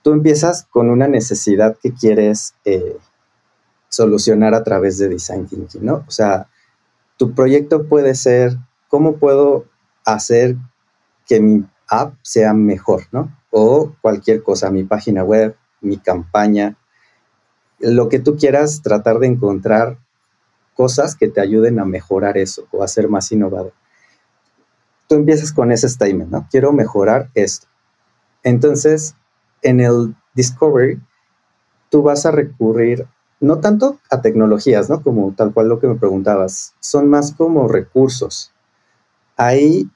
tú 0.00 0.12
empiezas 0.12 0.64
con 0.70 0.88
una 0.88 1.08
necesidad 1.08 1.76
que 1.76 1.92
quieres 1.92 2.54
eh, 2.64 2.96
solucionar 3.90 4.54
a 4.54 4.64
través 4.64 4.96
de 4.96 5.10
design 5.10 5.46
thinking, 5.46 5.84
¿no? 5.84 6.04
O 6.08 6.10
sea, 6.10 6.48
tu 7.18 7.34
proyecto 7.34 7.86
puede 7.86 8.14
ser, 8.14 8.56
¿cómo 8.88 9.18
puedo 9.18 9.66
hacer 10.06 10.56
que 11.28 11.38
mi 11.38 11.66
app 11.86 12.14
sea 12.22 12.54
mejor, 12.54 13.02
¿no? 13.12 13.30
O 13.50 13.92
cualquier 14.00 14.42
cosa, 14.42 14.70
mi 14.70 14.84
página 14.84 15.22
web, 15.22 15.54
mi 15.82 15.98
campaña, 15.98 16.78
lo 17.78 18.08
que 18.08 18.20
tú 18.20 18.38
quieras 18.38 18.80
tratar 18.80 19.18
de 19.18 19.26
encontrar 19.26 19.98
cosas 20.74 21.16
que 21.16 21.28
te 21.28 21.40
ayuden 21.40 21.78
a 21.78 21.84
mejorar 21.84 22.38
eso 22.38 22.66
o 22.70 22.82
a 22.82 22.88
ser 22.88 23.08
más 23.08 23.30
innovador. 23.32 23.72
Tú 25.08 25.16
empiezas 25.16 25.52
con 25.52 25.72
ese 25.72 25.88
statement, 25.88 26.30
¿no? 26.30 26.48
Quiero 26.50 26.72
mejorar 26.72 27.28
esto. 27.34 27.66
Entonces, 28.42 29.14
en 29.62 29.80
el 29.80 30.14
Discovery, 30.34 31.00
tú 31.90 32.02
vas 32.02 32.24
a 32.24 32.30
recurrir 32.30 33.06
no 33.42 33.58
tanto 33.58 33.98
a 34.08 34.22
tecnologías, 34.22 34.88
¿no? 34.88 35.02
Como 35.02 35.34
tal 35.36 35.52
cual 35.52 35.68
lo 35.68 35.80
que 35.80 35.88
me 35.88 35.96
preguntabas, 35.96 36.74
son 36.78 37.08
más 37.08 37.32
como 37.32 37.66
recursos. 37.66 38.52
Ahí, 39.36 39.90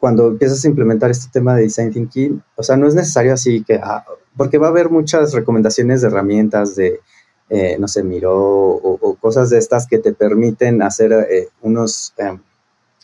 cuando 0.00 0.28
empiezas 0.28 0.64
a 0.64 0.68
implementar 0.68 1.10
este 1.10 1.28
tema 1.30 1.54
de 1.54 1.64
design 1.64 1.92
thinking, 1.92 2.42
o 2.56 2.62
sea, 2.62 2.78
no 2.78 2.88
es 2.88 2.94
necesario 2.94 3.34
así 3.34 3.62
que, 3.62 3.74
ah, 3.82 4.04
porque 4.34 4.56
va 4.56 4.68
a 4.68 4.70
haber 4.70 4.88
muchas 4.88 5.34
recomendaciones 5.34 6.00
de 6.00 6.08
herramientas 6.08 6.74
de, 6.74 7.00
eh, 7.50 7.76
no 7.78 7.86
sé, 7.86 8.02
Miro 8.02 8.32
o, 8.34 9.11
cosas 9.22 9.50
de 9.50 9.58
estas 9.58 9.86
que 9.86 9.98
te 9.98 10.12
permiten 10.12 10.82
hacer 10.82 11.12
eh, 11.12 11.48
unos 11.62 12.12
em, 12.18 12.40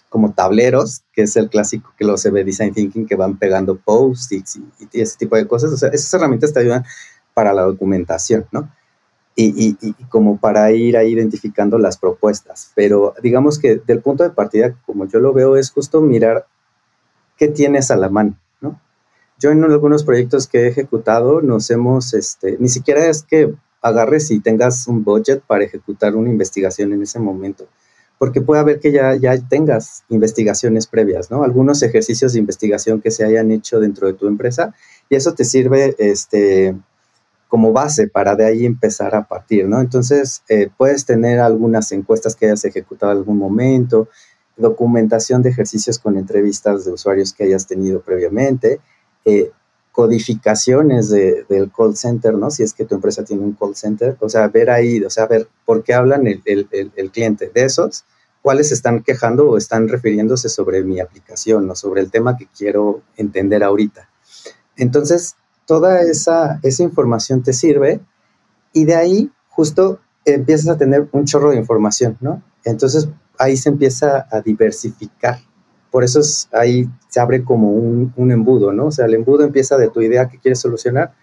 como 0.09 0.33
tableros, 0.33 1.03
que 1.13 1.23
es 1.23 1.37
el 1.37 1.49
clásico 1.49 1.95
que 1.97 2.05
lo 2.05 2.17
se 2.17 2.31
ve 2.31 2.45
design 2.45 2.75
thinking, 2.75 3.07
que 3.07 3.15
van 3.15 3.39
pegando 3.39 3.77
post-its 3.77 4.57
y, 4.57 4.89
y, 4.93 5.01
ese 5.01 5.17
tipo 5.17 5.37
de 5.37 5.47
cosas. 5.47 5.73
O 5.73 5.77
sea, 5.77 5.91
esas 5.91 6.13
herramientas 6.13 6.53
te 6.53 6.61
ayudan 6.61 6.85
para 7.35 7.53
la 7.55 7.63
documentación, 7.63 8.47
¿no? 8.51 8.69
Y, 9.37 9.77
y, 9.81 9.93
como 10.09 10.41
para 10.41 10.73
ir 10.73 10.97
ahí 10.97 11.13
identificando 11.13 11.79
las 11.79 11.97
propuestas. 11.97 12.73
Pero 12.75 13.15
digamos 13.23 13.61
que 13.61 13.77
del 13.77 14.01
punto 14.01 14.25
de 14.25 14.31
partida, 14.31 14.75
como 14.85 15.07
yo 15.07 15.21
lo 15.21 15.33
veo, 15.33 15.57
es 15.57 15.71
justo 15.71 16.01
mirar 16.01 16.49
qué 17.37 17.47
tienes 17.47 17.93
a 17.93 17.97
la 17.97 18.09
mano, 18.09 18.37
¿no? 18.61 18.81
Yo 19.39 19.53
en 19.53 19.63
algunos 19.63 20.03
proyectos 20.03 20.49
que 20.49 20.63
he 20.63 20.67
ejecutado 20.67 21.41
nos 21.43 21.71
hemos, 21.71 22.13
este, 22.15 22.57
ni 22.59 22.69
siquiera 22.69 23.07
es 23.07 23.23
que 23.23 23.55
agarres 23.83 24.31
y 24.31 24.41
tengas 24.41 24.87
un 24.87 25.05
budget 25.05 25.43
para 25.47 25.65
ejecutar 25.65 26.17
una 26.17 26.31
investigación 26.31 26.93
en 26.93 27.03
ese 27.03 27.19
momento 27.19 27.67
porque 28.19 28.41
puede 28.41 28.61
haber 28.61 28.81
que 28.81 28.93
ya, 28.93 29.15
ya 29.15 29.39
tengas 29.39 30.05
investigaciones 30.09 30.87
previas, 30.87 31.31
¿no? 31.31 31.45
Algunos 31.45 31.83
ejercicios 31.83 32.33
de 32.33 32.41
investigación 32.41 33.01
que 33.01 33.13
se 33.13 33.25
hayan 33.25 33.53
hecho 33.53 33.79
dentro 33.79 34.09
de 34.09 34.15
tu 34.15 34.27
empresa 34.27 34.75
y 35.09 35.15
eso 35.15 35.35
te 35.35 35.45
sirve 35.45 35.95
este, 35.99 36.75
como 37.47 37.73
base 37.73 38.09
para 38.09 38.35
de 38.35 38.45
ahí 38.45 38.67
empezar 38.67 39.15
a 39.15 39.29
partir, 39.29 39.69
¿no? 39.69 39.81
Entonces, 39.81 40.43
eh, 40.49 40.69
puedes 40.77 41.07
tener 41.07 41.39
algunas 41.39 41.93
encuestas 41.93 42.35
que 42.35 42.47
hayas 42.47 42.65
ejecutado 42.65 43.13
en 43.13 43.19
algún 43.19 43.39
momento, 43.39 44.09
documentación 44.57 45.43
de 45.43 45.51
ejercicios 45.51 46.01
con 46.01 46.19
entrevistas 46.19 46.85
de 46.85 46.93
usuarios 46.93 47.33
que 47.33 47.45
hayas 47.45 47.69
tenido 47.69 48.01
previamente, 48.01 48.81
eh, 49.25 49.53
codificaciones 49.99 51.09
de, 51.09 51.45
del 51.49 51.73
call 51.73 51.97
center, 51.97 52.35
¿no? 52.35 52.53
Si 52.53 52.63
es 52.63 52.73
que 52.73 52.85
tu 52.85 52.95
empresa 52.95 53.25
tiene 53.25 53.43
un 53.43 53.55
call 53.55 53.75
center, 53.75 54.17
o 54.21 54.29
sea, 54.29 54.47
ver 54.47 54.71
ahí, 54.71 55.03
o 55.03 55.11
sea, 55.11 55.27
ver 55.27 55.49
por 55.65 55.83
qué 55.83 55.93
hablan 55.93 56.29
el, 56.29 56.41
el, 56.45 56.93
el, 56.95 57.11
cliente 57.11 57.51
de 57.53 57.65
esos, 57.65 58.05
cuáles 58.41 58.71
están 58.71 59.03
quejando 59.03 59.51
o 59.51 59.57
están 59.57 59.89
refiriéndose 59.89 60.51
sobre 60.51 60.85
mi 60.85 61.01
aplicación 61.01 61.69
o 61.69 61.75
sobre 61.75 62.01
el 62.01 62.13
tema 62.13 62.37
que 62.37 62.47
quiero 62.57 63.03
entender 63.17 63.65
ahorita. 63.65 64.09
Entonces, 64.77 65.35
toda 65.67 66.01
esa, 66.03 66.61
esa 66.63 66.85
información 66.85 67.43
te 67.43 67.53
sirve 67.53 67.99
y 68.73 68.85
de 68.85 68.95
ahí 68.95 69.33
justo 69.49 69.99
empiezas 70.25 70.69
a 70.69 70.79
tener 70.79 71.09
un 71.11 71.25
chorro 71.25 71.51
de 71.51 71.57
información, 71.57 72.17
¿no? 72.21 72.41
Entonces, 72.63 73.09
ahí 73.37 73.57
se 73.57 73.71
empieza 73.71 74.29
a 74.31 74.43
diversificar 74.43 75.41
por 75.91 76.05
eso 76.05 76.21
es, 76.21 76.49
ahí 76.53 76.89
se 77.09 77.21
abre 77.21 77.45
como 77.45 77.71
un, 77.71 78.31
embudo, 78.31 78.73
¿no? 78.73 78.87
O 78.87 78.91
sea, 78.91 79.07
el 79.07 79.15
embudo 79.15 79.45
empieza 79.45 79.77
de 79.77 79.89
tu 79.89 80.03
idea 80.03 80.29
que 80.29 80.39
quieres 80.39 80.61
solucionar 80.61 81.15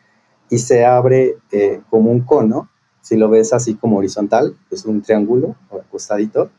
y 0.49 0.57
se 0.57 0.85
abre 0.85 1.37
eh, 1.51 1.81
como 1.89 2.11
un 2.11 2.21
cono, 2.21 2.69
si 3.01 3.17
lo 3.17 3.29
ves 3.29 3.53
así 3.53 3.75
como 3.75 3.97
horizontal, 3.97 4.55
pues 4.69 4.85
un 4.85 5.01
triángulo 5.01 5.55
o 5.69 5.79
acostadito, 5.79 6.49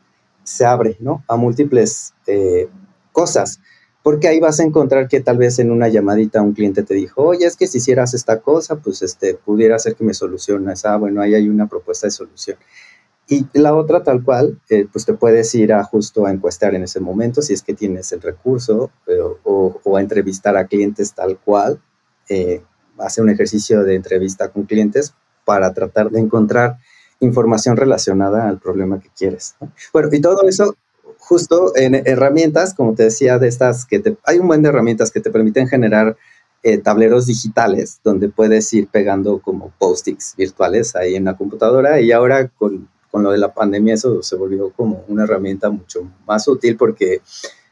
se 0.43 0.65
abre, 0.65 0.95
¿no? 0.99 1.23
A 1.27 1.35
múltiples 1.35 2.13
eh, 2.25 2.69
cosas, 3.11 3.59
porque 4.01 4.29
ahí 4.29 4.39
vas 4.39 4.61
a 4.61 4.63
encontrar 4.63 5.09
que 5.09 5.19
tal 5.19 5.37
vez 5.37 5.59
en 5.59 5.69
una 5.69 5.89
llamadita 5.89 6.41
un 6.41 6.53
cliente 6.53 6.83
te 6.83 6.93
dijo, 6.93 7.23
oye, 7.23 7.45
es 7.45 7.57
que 7.57 7.67
si 7.67 7.79
hicieras 7.79 8.13
esta 8.13 8.39
cosa, 8.39 8.77
pues 8.77 9.01
este, 9.01 9.33
pudiera 9.33 9.77
ser 9.79 9.95
que 9.95 10.05
me 10.05 10.13
soluciones, 10.13 10.85
ah, 10.85 10.95
bueno, 10.95 11.21
ahí 11.21 11.35
hay 11.35 11.49
una 11.49 11.67
propuesta 11.67 12.07
de 12.07 12.11
solución. 12.11 12.57
Y 13.29 13.45
la 13.53 13.75
otra, 13.75 14.03
tal 14.03 14.23
cual, 14.23 14.59
eh, 14.69 14.87
pues 14.91 15.05
te 15.05 15.13
puedes 15.13 15.53
ir 15.53 15.73
a 15.73 15.83
justo 15.83 16.25
a 16.25 16.31
encuestar 16.31 16.75
en 16.75 16.83
ese 16.83 17.01
momento 17.01 17.41
si 17.41 17.53
es 17.53 17.61
que 17.61 17.73
tienes 17.73 18.11
el 18.13 18.21
recurso 18.21 18.89
o, 19.43 19.97
a 19.97 20.01
entrevistar 20.01 20.55
a 20.55 20.67
clientes 20.67 21.13
tal 21.13 21.37
cual, 21.37 21.81
eh, 22.29 22.61
un 23.19 23.29
ejercicio 23.29 23.83
de 23.83 23.95
entrevista 23.95 24.49
con 24.49 24.63
clientes 24.63 25.13
para 25.45 25.73
tratar 25.73 26.09
de 26.09 26.19
encontrar 26.19 26.77
información 27.19 27.77
relacionada 27.77 28.47
al 28.47 28.59
problema 28.59 28.99
que 28.99 29.09
quieres. 29.15 29.55
Bueno, 29.91 30.09
y 30.11 30.21
todo 30.21 30.47
eso 30.47 30.75
justo 31.19 31.73
en 31.75 31.95
herramientas, 31.95 32.73
como 32.73 32.93
te 32.93 33.03
decía, 33.03 33.37
de 33.39 33.47
estas 33.47 33.85
que 33.85 33.99
te, 33.99 34.17
hay 34.23 34.39
un 34.39 34.47
buen 34.47 34.61
de 34.61 34.69
herramientas 34.69 35.11
que 35.11 35.19
te 35.19 35.31
permiten 35.31 35.67
generar 35.67 36.15
eh, 36.63 36.77
tableros 36.77 37.25
digitales 37.27 37.99
donde 38.03 38.29
puedes 38.29 38.71
ir 38.73 38.87
pegando 38.87 39.39
como 39.39 39.73
post-its 39.77 40.35
virtuales 40.37 40.95
ahí 40.95 41.15
en 41.15 41.25
la 41.25 41.35
computadora 41.35 41.99
y 41.99 42.11
ahora 42.11 42.47
con 42.47 42.89
con 43.17 43.23
lo 43.23 43.31
de 43.31 43.39
la 43.39 43.51
pandemia 43.51 43.95
eso 43.95 44.21
se 44.21 44.35
volvió 44.35 44.69
como 44.73 45.03
una 45.07 45.23
herramienta 45.23 45.71
mucho 45.71 46.07
más 46.27 46.47
útil 46.47 46.77
porque 46.77 47.21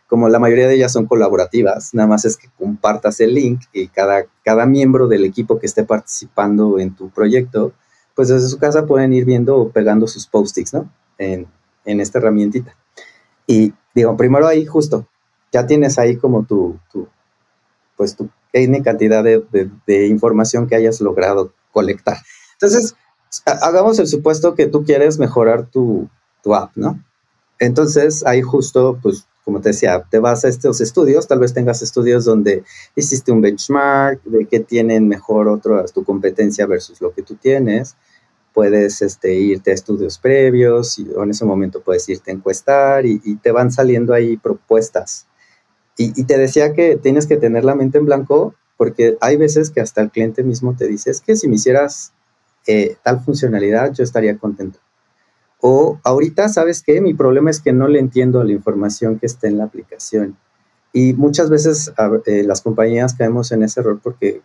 como 0.07 0.27
la 0.27 0.39
mayoría 0.39 0.67
de 0.67 0.73
ellas 0.73 0.91
son 0.91 1.05
colaborativas, 1.05 1.93
nada 1.93 2.07
más 2.07 2.25
es 2.25 2.35
que 2.35 2.49
compartas 2.57 3.19
el 3.19 3.35
link 3.35 3.61
y 3.71 3.89
cada, 3.89 4.25
cada 4.43 4.65
miembro 4.65 5.07
del 5.07 5.23
equipo 5.23 5.59
que 5.59 5.67
esté 5.67 5.83
participando 5.83 6.79
en 6.79 6.95
tu 6.95 7.11
proyecto, 7.11 7.73
pues 8.15 8.29
desde 8.29 8.49
su 8.49 8.57
casa 8.57 8.87
pueden 8.87 9.13
ir 9.13 9.23
viendo 9.23 9.55
o 9.55 9.69
pegando 9.69 10.07
sus 10.07 10.25
post-its, 10.25 10.73
¿no? 10.73 10.89
En, 11.19 11.45
en, 11.85 11.99
esta 11.99 12.17
herramientita. 12.17 12.75
Y 13.45 13.71
digo, 13.93 14.17
primero 14.17 14.47
ahí 14.47 14.65
justo, 14.65 15.07
ya 15.51 15.67
tienes 15.67 15.99
ahí 15.99 16.17
como 16.17 16.43
tu, 16.43 16.79
tu 16.91 17.07
pues 17.95 18.15
tu 18.15 18.31
cantidad 18.83 19.23
de, 19.23 19.43
de, 19.51 19.69
de 19.85 20.07
información 20.07 20.65
que 20.65 20.75
hayas 20.75 21.01
logrado 21.01 21.53
colectar. 21.71 22.17
Entonces, 22.53 22.95
hagamos 23.45 23.99
el 23.99 24.07
supuesto 24.07 24.55
que 24.55 24.67
tú 24.67 24.83
quieres 24.83 25.19
mejorar 25.19 25.67
tu, 25.67 26.09
tu 26.43 26.53
app, 26.55 26.71
¿no? 26.75 27.03
Entonces, 27.59 28.25
ahí 28.25 28.41
justo, 28.41 28.99
pues, 29.01 29.27
como 29.43 29.61
te 29.61 29.69
decía, 29.69 30.03
te 30.09 30.19
vas 30.19 30.43
a 30.43 30.47
estos 30.47 30.81
estudios, 30.81 31.27
tal 31.27 31.39
vez 31.39 31.53
tengas 31.53 31.81
estudios 31.81 32.25
donde 32.25 32.63
hiciste 32.95 33.31
un 33.31 33.41
benchmark 33.41 34.23
de 34.23 34.45
qué 34.45 34.59
tienen 34.59 35.07
mejor 35.07 35.47
otro, 35.47 35.83
tu 35.93 36.03
competencia 36.03 36.65
versus 36.65 36.99
lo 36.99 37.13
que 37.13 37.21
tú 37.21 37.35
tienes. 37.35 37.95
Puedes 38.53 39.01
este, 39.01 39.35
irte 39.35 39.71
a 39.71 39.73
estudios 39.75 40.17
previos 40.17 40.97
y, 40.97 41.07
en 41.15 41.29
ese 41.29 41.45
momento 41.45 41.81
puedes 41.81 42.09
irte 42.09 42.31
a 42.31 42.33
encuestar 42.33 43.05
y, 43.05 43.19
te 43.37 43.51
van 43.51 43.71
saliendo 43.71 44.13
ahí 44.13 44.35
propuestas. 44.37 45.27
Y, 45.97 46.19
y, 46.19 46.25
te 46.25 46.37
decía 46.37 46.73
que 46.73 46.97
tienes 46.97 47.27
que 47.27 47.37
tener 47.37 47.63
la 47.65 47.75
mente 47.75 47.99
en 47.99 48.05
blanco 48.05 48.55
porque 48.77 49.17
hay 49.21 49.37
veces 49.37 49.69
que 49.69 49.79
hasta 49.79 50.01
el 50.01 50.11
cliente 50.11 50.43
mismo 50.43 50.75
te 50.75 50.87
dice, 50.87 51.11
es 51.11 51.21
que 51.21 51.35
si 51.35 51.47
me 51.47 51.55
hicieras 51.55 52.13
eh, 52.67 52.97
tal 53.03 53.19
funcionalidad, 53.21 53.93
yo 53.93 54.03
estaría 54.03 54.37
contento. 54.37 54.79
O 55.61 55.99
ahorita, 56.03 56.49
¿sabes 56.49 56.83
qué? 56.83 57.01
Mi 57.01 57.13
problema 57.13 57.49
es 57.49 57.59
que 57.59 57.73
no 57.73 57.87
le 57.87 57.99
entiendo 57.99 58.43
la 58.43 58.51
información 58.51 59.19
que 59.19 59.25
está 59.25 59.47
en 59.47 59.57
la 59.57 59.65
aplicación. 59.65 60.37
Y 60.93 61.13
muchas 61.13 61.49
veces 61.49 61.91
eh, 62.25 62.43
las 62.43 62.61
compañías 62.61 63.13
caemos 63.15 63.51
en 63.51 63.63
ese 63.63 63.81
error 63.81 63.99
porque 64.01 64.41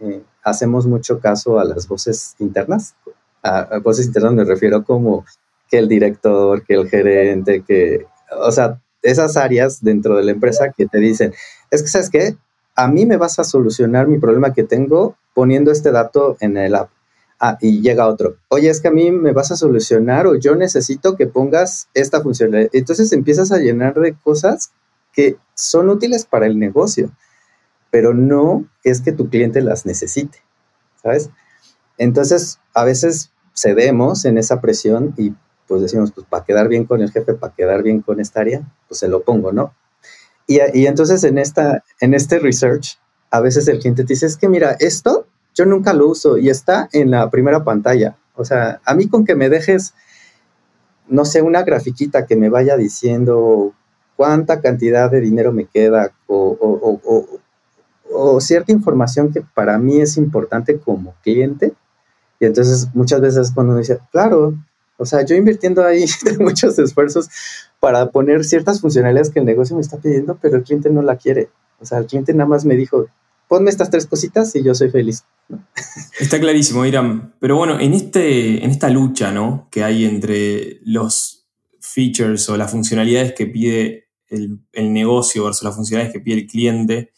eh, 0.00 0.22
hacemos 0.42 0.86
mucho 0.86 1.20
caso 1.20 1.58
a 1.58 1.64
las 1.64 1.88
voces 1.88 2.36
internas. 2.38 2.94
A, 3.42 3.78
voces 3.80 4.06
internas 4.06 4.32
me 4.32 4.44
refiero 4.44 4.84
como 4.84 5.24
que 5.68 5.78
el 5.78 5.88
director, 5.88 6.64
que 6.64 6.74
el 6.74 6.88
gerente, 6.88 7.62
que, 7.66 8.06
o 8.38 8.50
sea, 8.50 8.80
esas 9.02 9.36
áreas 9.36 9.82
dentro 9.82 10.16
de 10.16 10.24
la 10.24 10.32
empresa 10.32 10.72
que 10.72 10.86
te 10.86 10.98
dicen, 10.98 11.34
es 11.70 11.82
que, 11.82 11.88
¿sabes 11.88 12.10
qué? 12.10 12.36
A 12.74 12.88
mí 12.88 13.06
me 13.06 13.16
vas 13.16 13.38
a 13.38 13.44
solucionar 13.44 14.08
mi 14.08 14.18
problema 14.18 14.52
que 14.52 14.64
tengo 14.64 15.16
poniendo 15.34 15.70
este 15.70 15.90
dato 15.90 16.36
en 16.40 16.56
el 16.56 16.74
app. 16.74 16.90
Ah, 17.42 17.56
y 17.62 17.80
llega 17.80 18.06
otro. 18.06 18.36
Oye, 18.48 18.68
es 18.68 18.82
que 18.82 18.88
a 18.88 18.90
mí 18.90 19.10
me 19.10 19.32
vas 19.32 19.50
a 19.50 19.56
solucionar 19.56 20.26
o 20.26 20.34
yo 20.34 20.56
necesito 20.56 21.16
que 21.16 21.26
pongas 21.26 21.88
esta 21.94 22.20
funcionalidad. 22.20 22.70
Entonces 22.74 23.12
empiezas 23.12 23.50
a 23.50 23.56
llenar 23.56 23.94
de 23.94 24.14
cosas 24.14 24.72
que 25.14 25.38
son 25.54 25.88
útiles 25.88 26.26
para 26.26 26.46
el 26.46 26.58
negocio, 26.58 27.10
pero 27.90 28.12
no 28.12 28.66
es 28.84 29.00
que 29.00 29.12
tu 29.12 29.30
cliente 29.30 29.62
las 29.62 29.86
necesite, 29.86 30.38
¿sabes? 31.02 31.30
Entonces, 31.96 32.60
a 32.74 32.84
veces 32.84 33.32
cedemos 33.54 34.26
en 34.26 34.36
esa 34.36 34.60
presión 34.60 35.14
y 35.16 35.32
pues 35.66 35.80
decimos, 35.80 36.12
pues 36.12 36.26
para 36.28 36.44
quedar 36.44 36.68
bien 36.68 36.84
con 36.84 37.00
el 37.00 37.10
jefe, 37.10 37.34
para 37.34 37.54
quedar 37.54 37.82
bien 37.82 38.02
con 38.02 38.20
esta 38.20 38.40
área, 38.40 38.62
pues 38.86 39.00
se 39.00 39.08
lo 39.08 39.22
pongo, 39.22 39.50
¿no? 39.50 39.74
Y, 40.46 40.58
y 40.74 40.86
entonces 40.86 41.24
en, 41.24 41.38
esta, 41.38 41.84
en 42.00 42.12
este 42.12 42.38
research, 42.38 42.98
a 43.30 43.40
veces 43.40 43.66
el 43.68 43.78
cliente 43.78 44.04
te 44.04 44.12
dice, 44.12 44.26
es 44.26 44.36
que 44.36 44.48
mira, 44.48 44.76
esto 44.78 45.26
yo 45.60 45.66
nunca 45.66 45.92
lo 45.92 46.08
uso 46.08 46.38
y 46.38 46.48
está 46.48 46.88
en 46.90 47.10
la 47.10 47.28
primera 47.28 47.64
pantalla. 47.64 48.16
O 48.34 48.46
sea, 48.46 48.80
a 48.86 48.94
mí 48.94 49.08
con 49.08 49.26
que 49.26 49.34
me 49.34 49.50
dejes, 49.50 49.92
no 51.06 51.26
sé, 51.26 51.42
una 51.42 51.64
grafiquita 51.64 52.24
que 52.24 52.34
me 52.34 52.48
vaya 52.48 52.78
diciendo 52.78 53.74
cuánta 54.16 54.62
cantidad 54.62 55.10
de 55.10 55.20
dinero 55.20 55.52
me 55.52 55.66
queda 55.66 56.12
o, 56.26 56.96
cierta 58.40 58.72
información 58.72 59.34
que 59.34 59.42
para 59.42 59.76
mí 59.76 60.00
es 60.00 60.16
importante 60.16 60.78
como 60.78 61.14
cliente. 61.22 61.74
Y 62.38 62.46
entonces 62.46 62.88
muchas 62.94 63.20
veces 63.20 63.50
cuando 63.54 63.72
uno 63.72 63.80
dice, 63.80 63.98
claro, 64.10 64.54
o 64.96 65.04
sea, 65.04 65.26
yo 65.26 65.36
invirtiendo 65.36 65.84
ahí 65.84 66.06
muchos 66.38 66.78
esfuerzos 66.78 67.28
para 67.80 68.10
poner 68.10 68.44
ciertas 68.44 68.80
funcionalidades 68.80 69.28
que 69.28 69.40
el 69.40 69.44
negocio 69.44 69.76
me 69.76 69.82
está 69.82 69.98
pidiendo, 69.98 70.38
pero 70.40 70.56
el 70.56 70.62
cliente 70.62 70.88
no 70.88 71.02
la 71.02 71.16
quiere. 71.16 71.50
O 71.80 71.84
sea, 71.84 71.98
el 71.98 72.06
cliente 72.06 72.32
nada 72.32 72.48
más 72.48 72.64
me 72.64 72.76
dijo, 72.76 73.08
ponme 73.50 73.70
estas 73.70 73.90
tres 73.90 74.06
cositas 74.06 74.54
y 74.54 74.62
yo 74.62 74.76
soy 74.76 74.90
feliz. 74.90 75.24
Está 76.20 76.38
clarísimo, 76.38 76.86
Iram. 76.86 77.32
Pero 77.40 77.56
bueno, 77.56 77.80
en, 77.80 77.94
este, 77.94 78.64
en 78.64 78.70
esta 78.70 78.88
lucha 78.90 79.32
¿no? 79.32 79.66
que 79.72 79.82
hay 79.82 80.04
entre 80.04 80.78
los 80.84 81.48
features 81.80 82.48
o 82.48 82.56
las 82.56 82.70
funcionalidades 82.70 83.32
que 83.32 83.46
pide 83.46 84.08
el, 84.28 84.60
negocio 84.92 85.44
versus 85.44 85.64
las 85.64 85.74
funcionalidades 85.74 86.12
que 86.12 86.20
pide 86.20 86.36
el 86.36 86.46
cliente, 86.46 87.10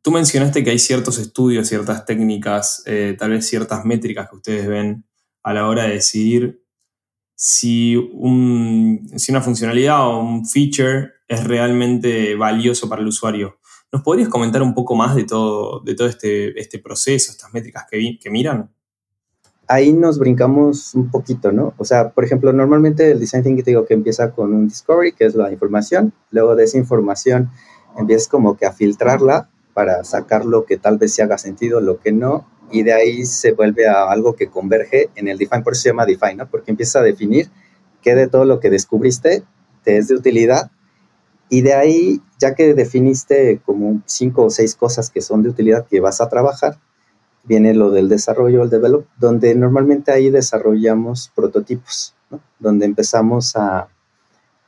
tú 0.00 0.12
mencionaste 0.12 0.62
que 0.62 0.70
hay 0.70 0.78
ciertos 0.78 1.18
estudios, 1.18 1.66
ciertas 1.66 2.04
técnicas, 2.04 2.84
eh, 2.86 3.16
tal 3.18 3.30
vez 3.30 3.44
ciertas 3.48 3.84
métricas 3.84 4.28
que 4.30 4.36
ustedes 4.36 4.68
ven 4.68 5.06
a 5.42 5.54
la 5.54 5.66
hora 5.66 5.88
de 5.88 5.94
decidir 5.94 6.62
si, 7.34 7.96
un, 7.96 9.10
si 9.16 9.32
una 9.32 9.42
funcionalidad 9.42 10.06
o 10.06 10.20
un 10.20 10.46
feature 10.46 11.14
es 11.26 11.42
realmente 11.42 12.36
valioso 12.36 12.88
para 12.88 13.02
el 13.02 13.08
usuario. 13.08 13.58
¿Nos 13.90 14.02
podrías 14.02 14.28
comentar 14.28 14.62
un 14.62 14.74
poco 14.74 14.94
más 14.94 15.14
de 15.16 15.24
todo, 15.24 15.80
de 15.80 15.94
todo 15.94 16.08
este, 16.08 16.58
este 16.60 16.78
proceso, 16.78 17.32
estas 17.32 17.52
métricas 17.54 17.86
que, 17.90 18.18
que 18.20 18.30
miran? 18.30 18.70
Ahí 19.66 19.92
nos 19.92 20.18
brincamos 20.18 20.94
un 20.94 21.10
poquito, 21.10 21.52
¿no? 21.52 21.74
O 21.78 21.84
sea, 21.84 22.10
por 22.10 22.24
ejemplo, 22.24 22.52
normalmente 22.52 23.10
el 23.10 23.20
design 23.20 23.42
thinking 23.42 23.64
te 23.64 23.70
digo 23.70 23.86
que 23.86 23.94
empieza 23.94 24.32
con 24.32 24.52
un 24.52 24.68
discovery, 24.68 25.12
que 25.12 25.24
es 25.24 25.34
la 25.34 25.50
información, 25.52 26.12
luego 26.30 26.54
de 26.54 26.64
esa 26.64 26.78
información 26.78 27.50
empiezas 27.98 28.28
como 28.28 28.56
que 28.56 28.66
a 28.66 28.72
filtrarla 28.72 29.48
para 29.72 30.04
sacar 30.04 30.44
lo 30.44 30.64
que 30.64 30.76
tal 30.76 30.98
vez 30.98 31.14
se 31.14 31.22
haga 31.22 31.38
sentido, 31.38 31.80
lo 31.80 31.98
que 31.98 32.12
no, 32.12 32.46
y 32.70 32.82
de 32.82 32.92
ahí 32.92 33.24
se 33.24 33.52
vuelve 33.52 33.86
a 33.88 34.10
algo 34.10 34.36
que 34.36 34.48
converge 34.48 35.08
en 35.16 35.28
el 35.28 35.38
define, 35.38 35.62
por 35.62 35.72
eso 35.72 35.82
se 35.82 35.88
llama 35.90 36.04
define, 36.04 36.34
¿no? 36.34 36.50
Porque 36.50 36.70
empieza 36.70 36.98
a 36.98 37.02
definir 37.02 37.50
qué 38.02 38.14
de 38.14 38.28
todo 38.28 38.44
lo 38.44 38.60
que 38.60 38.70
descubriste 38.70 39.44
te 39.82 39.96
es 39.96 40.08
de 40.08 40.14
utilidad 40.14 40.70
y 41.48 41.62
de 41.62 41.74
ahí, 41.74 42.20
ya 42.38 42.54
que 42.54 42.74
definiste 42.74 43.60
como 43.64 44.02
cinco 44.06 44.44
o 44.44 44.50
seis 44.50 44.74
cosas 44.74 45.10
que 45.10 45.20
son 45.20 45.42
de 45.42 45.50
utilidad 45.50 45.86
que 45.86 46.00
vas 46.00 46.20
a 46.20 46.28
trabajar, 46.28 46.78
viene 47.44 47.74
lo 47.74 47.90
del 47.90 48.08
desarrollo, 48.08 48.62
el 48.62 48.70
develop, 48.70 49.06
donde 49.18 49.54
normalmente 49.54 50.12
ahí 50.12 50.30
desarrollamos 50.30 51.32
prototipos, 51.34 52.14
¿no? 52.30 52.40
donde 52.58 52.86
empezamos 52.86 53.56
a, 53.56 53.88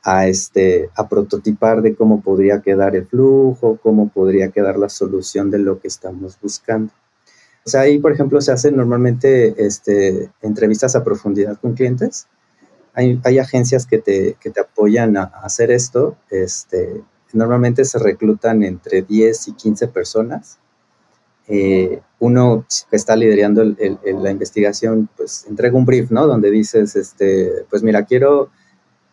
a, 0.03 0.27
este, 0.27 0.89
a 0.95 1.07
prototipar 1.07 1.81
de 1.81 1.95
cómo 1.95 2.21
podría 2.21 2.61
quedar 2.61 2.95
el 2.95 3.05
flujo, 3.05 3.79
cómo 3.81 4.09
podría 4.09 4.49
quedar 4.49 4.77
la 4.77 4.89
solución 4.89 5.51
de 5.51 5.59
lo 5.59 5.79
que 5.79 5.87
estamos 5.87 6.37
buscando. 6.41 6.91
O 7.63 7.69
sea, 7.69 7.81
ahí, 7.81 7.99
por 7.99 8.11
ejemplo, 8.11 8.41
se 8.41 8.51
hacen 8.51 8.75
normalmente 8.75 9.53
este, 9.63 10.31
entrevistas 10.41 10.95
a 10.95 11.03
profundidad 11.03 11.59
con 11.59 11.73
clientes 11.73 12.27
hay, 12.93 13.39
agencias 13.39 13.85
que 13.85 13.99
te, 13.99 14.35
que 14.39 14.49
te, 14.49 14.61
apoyan 14.61 15.17
a, 15.17 15.23
hacer 15.23 15.71
esto. 15.71 16.17
Este, 16.29 17.01
normalmente 17.33 17.85
se 17.85 17.99
reclutan 17.99 18.63
entre 18.63 19.01
10 19.01 19.49
y 19.49 19.53
15 19.53 19.87
personas. 19.87 20.59
Eh, 21.47 22.01
uno 22.19 22.65
que 22.89 22.95
está 22.95 23.15
liderando 23.15 23.63
la 23.63 24.31
investigación, 24.31 25.09
pues 25.17 25.45
entrega 25.49 25.77
un 25.77 25.85
brief, 25.85 26.11
¿no? 26.11 26.27
Donde 26.27 26.49
dices, 26.51 26.95
este, 26.95 27.65
pues 27.69 27.83
mira, 27.83 28.05
quiero, 28.05 28.49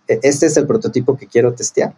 e, 0.07 0.21
este 0.23 0.47
es 0.47 0.57
el 0.57 0.67
prototipo 0.67 1.17
que 1.17 1.27
quiero 1.27 1.55
testear 1.55 1.95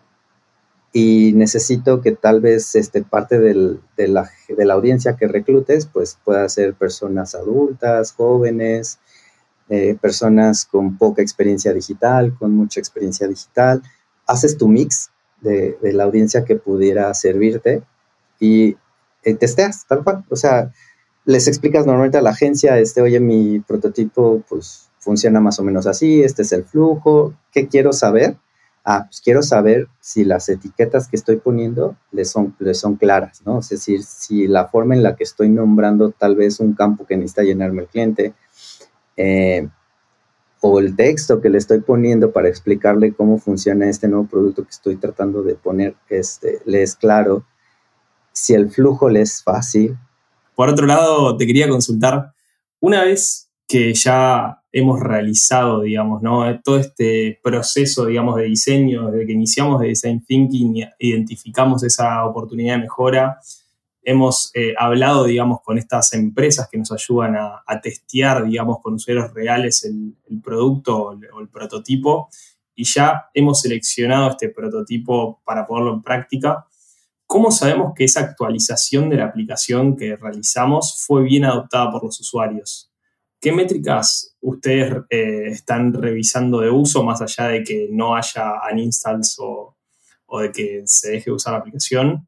y 0.93 1.33
necesito 1.35 2.01
que 2.01 2.13
tal 2.13 2.41
vez 2.41 2.75
este, 2.75 3.03
parte 3.03 3.39
del, 3.39 3.81
de, 3.97 4.09
la, 4.09 4.31
de, 4.49 4.65
la, 4.65 4.75
audiencia 4.75 5.17
que 5.17 5.29
reclutes, 5.29 5.87
pues 5.87 6.19
pueda 6.25 6.49
ser 6.49 6.75
personas 6.75 7.35
adultas, 7.35 8.13
jóvenes, 8.13 8.99
eh, 9.69 9.97
personas 10.01 10.65
con 10.65 10.99
poca 10.99 11.23
experiencia 11.23 11.73
digital, 11.73 12.35
con 12.37 12.53
mucha 12.53 12.81
experiencia 12.81 13.29
digital. 13.29 13.83
Haces 14.27 14.59
tu 14.59 14.67
mix 14.67 15.10
de, 15.41 15.79
la 15.83 16.05
audiencia 16.05 16.45
que 16.45 16.57
pudiera 16.57 17.13
servirte 17.15 17.83
y 18.39 18.77
eh, 19.23 19.35
testeas, 19.35 19.87
tal 19.87 20.05
cual. 20.05 20.25
O 20.29 20.37
sea, 20.37 20.73
les 21.25 21.49
explicas 21.49 21.87
normalmente 21.87 22.19
a 22.19 22.23
la 22.23 22.31
agencia, 22.31 22.79
este, 22.79 23.03
oye, 23.03 23.21
mi 23.21 23.61
prototipo 23.61 24.43
pues 24.49 24.91
funciona 24.99 25.41
más 25.41 25.59
o 25.59 25.63
menos 25.63 25.87
así, 25.87 26.23
este 26.23 26.43
es 26.43 26.53
el 26.53 26.65
flujo, 26.65 27.35
¿qué 27.53 27.69
quiero 27.69 27.93
saber? 27.93 28.37
Ah, 28.85 29.05
pues 29.07 29.21
quiero 29.21 29.43
saber 29.43 29.89
si 30.01 30.25
las 30.25 30.49
etiquetas 30.49 31.09
que 31.09 31.17
estoy 31.17 31.37
poniendo 31.37 31.97
les 32.13 32.31
son, 32.31 32.57
les 32.59 32.79
son 32.79 32.97
claras, 32.97 33.43
¿no? 33.45 33.61
Es 33.61 33.69
decir, 33.69 34.03
si 34.03 34.47
la 34.47 34.69
forma 34.69 34.95
en 34.95 35.03
la 35.03 35.17
que 35.17 35.25
estoy 35.25 35.51
nombrando 35.51 36.11
tal 36.11 36.35
vez 36.35 36.61
un 36.61 36.75
campo 36.75 37.05
que 37.07 37.17
necesita 37.17 37.43
llenarme 37.43 37.83
el 37.83 37.89
cliente, 37.89 38.35
eh, 39.17 39.69
o 40.61 40.79
el 40.79 40.95
texto 40.95 41.41
que 41.41 41.49
le 41.49 41.59
estoy 41.59 41.81
poniendo 41.81 42.33
para 42.33 42.49
explicarle 42.49 43.13
cómo 43.13 43.39
funciona 43.39 43.89
este 43.89 44.09
nuevo 44.09 44.27
producto 44.27 44.63
que 44.63 44.71
estoy 44.71 44.97
tratando 44.97 45.43
de 45.43 45.55
poner, 45.55 45.95
este, 46.09 46.61
le 46.67 46.83
es 46.83 46.95
claro, 46.95 47.45
si 48.33 48.55
el 48.55 48.71
flujo 48.71 49.09
le 49.09 49.23
es 49.23 49.43
fácil. 49.43 49.97
Por 50.55 50.69
otro 50.69 50.87
lado, 50.87 51.37
te 51.37 51.47
quería 51.47 51.69
consultar, 51.69 52.33
una 52.81 53.05
vez 53.05 53.51
que 53.67 53.95
ya 53.95 54.61
hemos 54.73 55.01
realizado, 55.01 55.83
digamos, 55.83 56.23
¿no? 56.23 56.61
todo 56.61 56.79
este 56.79 57.39
proceso, 57.43 58.07
digamos, 58.07 58.37
de 58.37 58.45
diseño, 58.45 59.11
desde 59.11 59.27
que 59.27 59.33
iniciamos 59.33 59.81
de 59.81 59.89
Design 59.89 60.25
Thinking, 60.25 60.85
identificamos 60.99 61.83
esa 61.83 62.25
oportunidad 62.25 62.77
de 62.77 62.83
mejora, 62.83 63.39
hemos 64.03 64.51
eh, 64.55 64.75
hablado, 64.79 65.25
digamos, 65.25 65.61
con 65.63 65.79
estas 65.79 66.13
empresas 66.15 66.69
que 66.71 66.79
nos 66.79 66.93
ayudan 66.93 67.37
a, 67.37 67.81
testear, 67.81 68.45
digamos, 68.45 68.81
con 68.81 68.95
usuarios 68.95 69.33
reales 69.33 69.85
el, 69.85 70.15
producto 70.43 70.97
o 70.99 71.41
el, 71.41 71.49
prototipo 71.49 72.29
y 72.75 72.85
ya 72.85 73.29
hemos 73.35 73.61
seleccionado 73.61 74.31
este 74.31 74.49
prototipo 74.49 75.41
para 75.45 75.67
ponerlo 75.67 75.95
en 75.95 76.03
práctica. 76.03 76.67
¿Cómo 77.27 77.51
sabemos 77.51 77.93
que 77.95 78.05
esa 78.05 78.21
actualización 78.21 79.11
de 79.11 79.17
la 79.17 79.27
aplicación 79.27 79.97
que 79.97 80.17
realizamos 80.17 81.05
fue 81.07 81.23
bien 81.23 81.45
adoptada 81.45 81.91
por 81.93 82.05
los 82.05 82.19
usuarios? 82.21 82.91
¿Qué 83.41 83.53
métricas 83.53 84.37
ustedes 84.41 84.97
eh, 85.11 85.49
están 85.49 85.93
revisando 85.93 86.61
de 86.61 86.71
uso 86.71 87.03
más 87.03 87.23
allá 87.23 87.49
de 87.49 87.63
que 87.63 87.89
no 87.91 88.17
haya 88.17 88.55
uninstalls 88.71 89.39
o, 89.39 89.77
o 90.27 90.41
de 90.41 90.53
que 90.53 90.83
se 90.87 91.13
deje 91.13 91.27
de 91.27 91.33
usar 91.33 91.53
la 91.53 91.61
aplicación? 91.61 92.27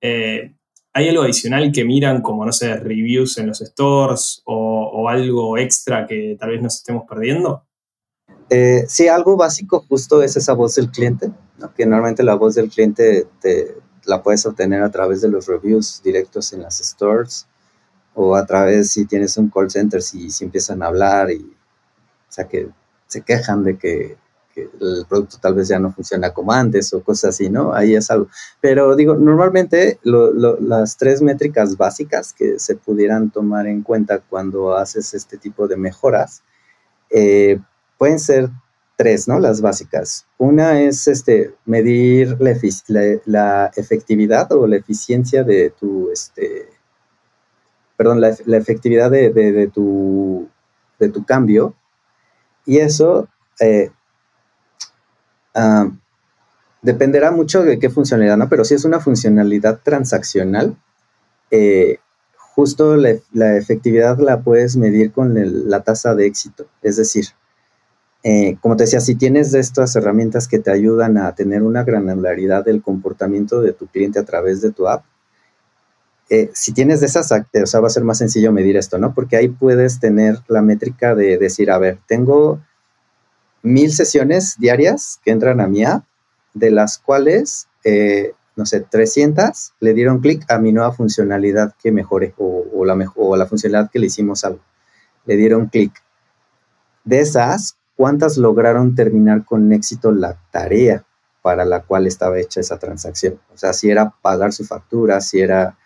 Eh, 0.00 0.54
¿Hay 0.94 1.08
algo 1.08 1.22
adicional 1.22 1.72
que 1.72 1.84
miran 1.84 2.20
como, 2.20 2.44
no 2.44 2.52
sé, 2.52 2.76
reviews 2.76 3.38
en 3.38 3.46
los 3.46 3.60
stores 3.60 4.42
o, 4.44 5.08
algo 5.08 5.58
extra 5.58 6.06
que 6.06 6.36
tal 6.38 6.50
vez 6.50 6.62
nos 6.62 6.76
estemos 6.76 7.04
perdiendo? 7.08 7.64
Eh, 8.50 8.84
sí, 8.88 9.08
algo 9.08 9.36
básico 9.36 9.84
justo 9.88 10.22
es 10.22 10.36
esa 10.36 10.52
voz 10.52 10.74
del 10.74 10.90
cliente, 10.90 11.30
que 11.74 11.86
normalmente 11.86 12.22
la 12.22 12.34
voz 12.34 12.54
del 12.54 12.68
cliente 12.68 13.26
te, 13.40 13.74
la 14.04 14.22
puedes 14.22 14.44
obtener 14.46 14.82
a 14.82 14.90
través 14.90 15.22
de 15.22 15.28
los 15.28 15.46
reviews 15.46 16.02
directos 16.02 16.52
en 16.52 16.62
las 16.62 16.78
stores 16.78 17.46
o 18.14 18.36
a 18.36 18.44
través 18.44 18.90
si 18.90 19.06
tienes 19.06 19.36
un 19.38 19.48
call 19.48 19.70
center, 19.70 20.02
si, 20.02 20.30
si 20.30 20.44
empiezan 20.44 20.82
a 20.82 20.86
hablar 20.86 21.30
y, 21.30 21.38
o 21.38 22.32
sea, 22.32 22.46
que 22.46 22.68
se 23.06 23.22
quejan 23.22 23.64
de 23.64 23.78
que 23.78 24.16
que 24.54 24.68
el 24.80 25.04
producto 25.08 25.38
tal 25.40 25.54
vez 25.54 25.68
ya 25.68 25.78
no 25.78 25.92
funciona 25.92 26.32
como 26.32 26.52
antes 26.52 26.92
o 26.92 27.02
cosas 27.02 27.30
así, 27.30 27.48
¿no? 27.48 27.74
Ahí 27.74 27.94
es 27.94 28.10
algo. 28.10 28.28
Pero 28.60 28.94
digo, 28.96 29.14
normalmente 29.14 29.98
las 30.02 30.96
tres 30.96 31.22
métricas 31.22 31.76
básicas 31.76 32.32
que 32.32 32.58
se 32.58 32.76
pudieran 32.76 33.30
tomar 33.30 33.66
en 33.66 33.82
cuenta 33.82 34.20
cuando 34.20 34.76
haces 34.76 35.14
este 35.14 35.38
tipo 35.38 35.68
de 35.68 35.76
mejoras 35.76 36.42
eh, 37.10 37.58
pueden 37.98 38.18
ser 38.18 38.50
tres, 38.96 39.28
¿no? 39.28 39.38
Las 39.38 39.60
básicas. 39.60 40.26
Una 40.38 40.80
es 40.80 41.08
este, 41.08 41.54
medir 41.64 42.36
la, 42.40 43.70
efectividad 43.76 44.52
o 44.52 44.66
la 44.66 44.76
eficiencia 44.76 45.44
de 45.44 45.70
tu, 45.70 46.10
este, 46.10 46.68
perdón, 47.96 48.20
la, 48.20 48.56
efectividad 48.56 49.10
de, 49.10 49.70
tu, 49.72 50.48
de 50.98 51.08
tu 51.08 51.24
cambio. 51.24 51.74
Y 52.64 52.78
eso 52.78 53.28
eh, 53.60 53.90
Ah, 55.54 55.90
dependerá 56.82 57.30
mucho 57.30 57.62
de 57.62 57.78
qué 57.78 57.88
funcionalidad, 57.88 58.36
¿no? 58.36 58.48
Pero 58.48 58.64
si 58.64 58.74
es 58.74 58.84
una 58.84 59.00
funcionalidad 59.00 59.80
transaccional, 59.82 60.76
eh, 61.50 61.98
justo 62.54 62.96
la, 62.96 63.56
efectividad 63.56 64.18
la 64.18 64.42
puedes 64.42 64.76
medir 64.76 65.12
con 65.12 65.34
la 65.68 65.82
tasa 65.82 66.14
de 66.14 66.26
éxito. 66.26 66.66
Es 66.82 66.96
decir, 66.96 67.26
eh, 68.24 68.56
como 68.60 68.76
te 68.76 68.84
decía, 68.84 69.00
si 69.00 69.14
tienes 69.14 69.52
de 69.52 69.60
estas 69.60 69.96
herramientas 69.96 70.48
que 70.48 70.58
te 70.58 70.70
ayudan 70.70 71.18
a 71.18 71.34
tener 71.34 71.62
una 71.62 71.84
granularidad 71.84 72.64
del 72.64 72.82
comportamiento 72.82 73.60
de 73.60 73.72
tu 73.72 73.86
cliente 73.86 74.18
a 74.18 74.24
través 74.24 74.60
de 74.60 74.72
tu 74.72 74.88
app, 74.88 75.04
eh, 76.30 76.50
si 76.54 76.72
tienes 76.72 77.00
de 77.00 77.06
esas, 77.06 77.30
o 77.30 77.66
sea, 77.66 77.80
va 77.80 77.86
a 77.86 77.90
ser 77.90 78.04
más 78.04 78.18
sencillo 78.18 78.52
medir 78.52 78.76
esto, 78.76 78.98
¿no? 78.98 79.12
Porque 79.14 79.36
ahí 79.36 79.48
puedes 79.48 80.00
tener 80.00 80.38
la 80.48 80.62
métrica 80.62 81.14
de 81.14 81.36
decir, 81.36 81.70
a 81.70 81.78
ver, 81.78 81.98
tengo 82.06 82.60
mil 83.62 83.92
sesiones 83.92 84.56
diarias 84.58 85.20
que 85.24 85.30
entran 85.30 85.60
a 85.60 85.68
mi 85.68 85.84
app, 85.84 86.04
de 86.54 86.70
las 86.70 86.98
cuales, 86.98 87.68
eh, 87.84 88.34
no 88.56 88.66
sé, 88.66 88.80
300 88.80 89.72
le 89.80 89.94
dieron 89.94 90.20
clic 90.20 90.44
a 90.50 90.58
mi 90.58 90.72
nueva 90.72 90.92
funcionalidad 90.92 91.74
que 91.82 91.92
mejore 91.92 92.34
o, 92.36 92.84
la, 92.84 92.96
o 93.16 93.36
la 93.36 93.46
funcionalidad 93.46 93.90
que 93.90 93.98
le 93.98 94.06
hicimos 94.06 94.44
algo. 94.44 94.60
Le 95.24 95.36
dieron 95.36 95.66
clic. 95.66 95.92
De 97.04 97.20
esas, 97.20 97.76
¿cuántas 97.96 98.36
lograron 98.36 98.94
terminar 98.94 99.44
con 99.44 99.72
éxito 99.72 100.12
la 100.12 100.38
tarea 100.50 101.04
para 101.40 101.64
la 101.64 101.82
cual 101.82 102.06
estaba 102.06 102.38
hecha 102.38 102.60
esa 102.60 102.78
transacción? 102.78 103.40
O 103.54 103.58
sea, 103.58 103.72
si 103.72 103.90
era 103.90 104.14
pagar 104.22 104.52
su 104.52 104.64
factura, 104.64 105.20
si 105.20 105.40
era 105.40 105.78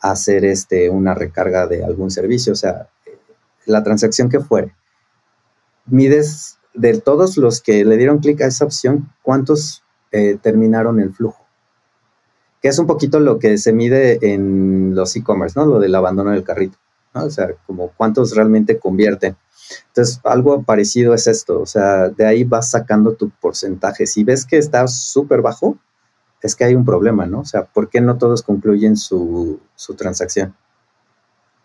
hacer 0.00 0.44
este, 0.44 0.90
una 0.90 1.14
recarga 1.14 1.66
de 1.66 1.84
algún 1.84 2.10
servicio, 2.10 2.52
o 2.52 2.56
sea, 2.56 2.88
la 3.66 3.82
transacción 3.82 4.28
que 4.28 4.40
fuere. 4.40 4.74
Mides 5.86 6.58
de 6.74 7.00
todos 7.00 7.36
los 7.36 7.60
que 7.60 7.84
le 7.84 7.96
dieron 7.96 8.18
clic 8.18 8.40
a 8.42 8.46
esa 8.46 8.64
opción, 8.64 9.10
cuántos 9.22 9.82
eh, 10.12 10.38
terminaron 10.40 11.00
el 11.00 11.12
flujo. 11.12 11.44
Que 12.60 12.68
es 12.68 12.78
un 12.78 12.86
poquito 12.86 13.20
lo 13.20 13.38
que 13.38 13.58
se 13.58 13.72
mide 13.72 14.18
en 14.32 14.94
los 14.94 15.14
e-commerce, 15.16 15.58
¿no? 15.58 15.66
Lo 15.66 15.78
del 15.78 15.94
abandono 15.94 16.30
del 16.30 16.44
carrito, 16.44 16.78
¿no? 17.14 17.24
O 17.24 17.30
sea, 17.30 17.48
como 17.66 17.88
cuántos 17.96 18.34
realmente 18.34 18.78
convierten. 18.78 19.36
Entonces, 19.88 20.20
algo 20.24 20.62
parecido 20.62 21.14
es 21.14 21.26
esto, 21.26 21.60
o 21.60 21.66
sea, 21.66 22.08
de 22.08 22.26
ahí 22.26 22.44
vas 22.44 22.70
sacando 22.70 23.14
tu 23.14 23.30
porcentaje. 23.30 24.06
Si 24.06 24.24
ves 24.24 24.44
que 24.44 24.58
está 24.58 24.86
súper 24.88 25.40
bajo, 25.40 25.78
es 26.42 26.54
que 26.54 26.64
hay 26.64 26.74
un 26.74 26.84
problema, 26.84 27.26
¿no? 27.26 27.40
O 27.40 27.44
sea, 27.44 27.64
¿por 27.64 27.88
qué 27.88 28.00
no 28.00 28.18
todos 28.18 28.42
concluyen 28.42 28.96
su, 28.96 29.60
su 29.74 29.94
transacción? 29.94 30.54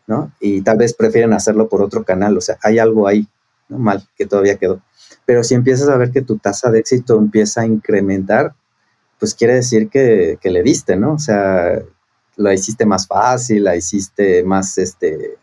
¿No? 0.07 0.31
Y 0.39 0.61
tal 0.61 0.77
vez 0.77 0.93
prefieren 0.93 1.33
hacerlo 1.33 1.69
por 1.69 1.81
otro 1.81 2.03
canal, 2.03 2.37
o 2.37 2.41
sea, 2.41 2.57
hay 2.63 2.79
algo 2.79 3.07
ahí, 3.07 3.27
¿no? 3.67 3.77
Mal, 3.77 4.07
que 4.15 4.25
todavía 4.25 4.57
quedó. 4.57 4.81
Pero 5.25 5.43
si 5.43 5.55
empiezas 5.55 5.89
a 5.89 5.97
ver 5.97 6.11
que 6.11 6.21
tu 6.21 6.37
tasa 6.37 6.71
de 6.71 6.79
éxito 6.79 7.17
empieza 7.17 7.61
a 7.61 7.65
incrementar, 7.65 8.53
pues 9.19 9.35
quiere 9.35 9.55
decir 9.55 9.89
que, 9.89 10.37
que 10.41 10.49
le 10.49 10.63
diste, 10.63 10.95
¿no? 10.95 11.13
O 11.13 11.19
sea, 11.19 11.79
la 12.37 12.53
hiciste 12.53 12.85
más 12.85 13.05
fácil, 13.05 13.65
la 13.65 13.75
hiciste 13.75 14.43
más, 14.43 14.77
este, 14.77 15.37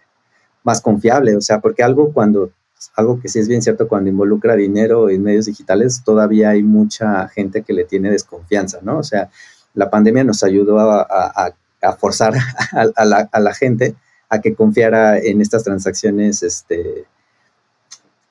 más 0.64 0.80
confiable, 0.80 1.36
o 1.36 1.40
sea, 1.40 1.60
porque 1.60 1.82
algo 1.82 2.12
cuando, 2.12 2.50
algo 2.94 3.20
que 3.20 3.28
sí 3.28 3.38
es 3.38 3.48
bien 3.48 3.62
cierto, 3.62 3.86
cuando 3.86 4.10
involucra 4.10 4.56
dinero 4.56 5.10
en 5.10 5.22
medios 5.22 5.46
digitales, 5.46 6.02
todavía 6.04 6.50
hay 6.50 6.62
mucha 6.62 7.28
gente 7.28 7.62
que 7.62 7.74
le 7.74 7.84
tiene 7.84 8.10
desconfianza, 8.10 8.78
¿no? 8.82 8.98
O 8.98 9.02
sea, 9.02 9.30
la 9.74 9.90
pandemia 9.90 10.24
nos 10.24 10.42
ayudó 10.42 10.80
a, 10.80 11.54
forzar 11.98 12.34
a, 12.72 13.04
la, 13.04 13.28
a, 13.30 13.40
la, 13.40 13.54
gente 13.54 13.94
a 14.30 14.40
que 14.40 14.54
confiara 14.54 15.18
en 15.18 15.42
estas 15.42 15.62
transacciones, 15.64 16.42
este, 16.42 17.04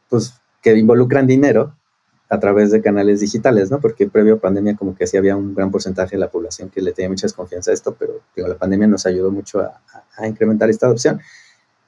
pues, 0.10 0.34
que 0.66 0.76
involucran 0.76 1.28
dinero 1.28 1.76
a 2.28 2.40
través 2.40 2.72
de 2.72 2.82
canales 2.82 3.20
digitales, 3.20 3.70
¿no? 3.70 3.80
Porque 3.80 4.10
previo 4.10 4.34
a 4.34 4.40
pandemia 4.40 4.76
como 4.76 4.96
que 4.96 5.06
sí 5.06 5.16
había 5.16 5.36
un 5.36 5.54
gran 5.54 5.70
porcentaje 5.70 6.16
de 6.16 6.20
la 6.20 6.32
población 6.32 6.72
que 6.72 6.82
le 6.82 6.92
tenía 6.92 7.08
mucha 7.08 7.28
desconfianza 7.28 7.70
a 7.70 7.76
esto, 7.76 7.96
pero 8.00 8.22
digo, 8.36 8.48
la 8.48 8.58
pandemia 8.58 8.88
nos 8.88 9.06
ayudó 9.06 9.30
mucho 9.30 9.60
a, 9.60 9.80
incrementar 10.28 10.72
esta 10.72 10.88
adopción. 10.88 11.22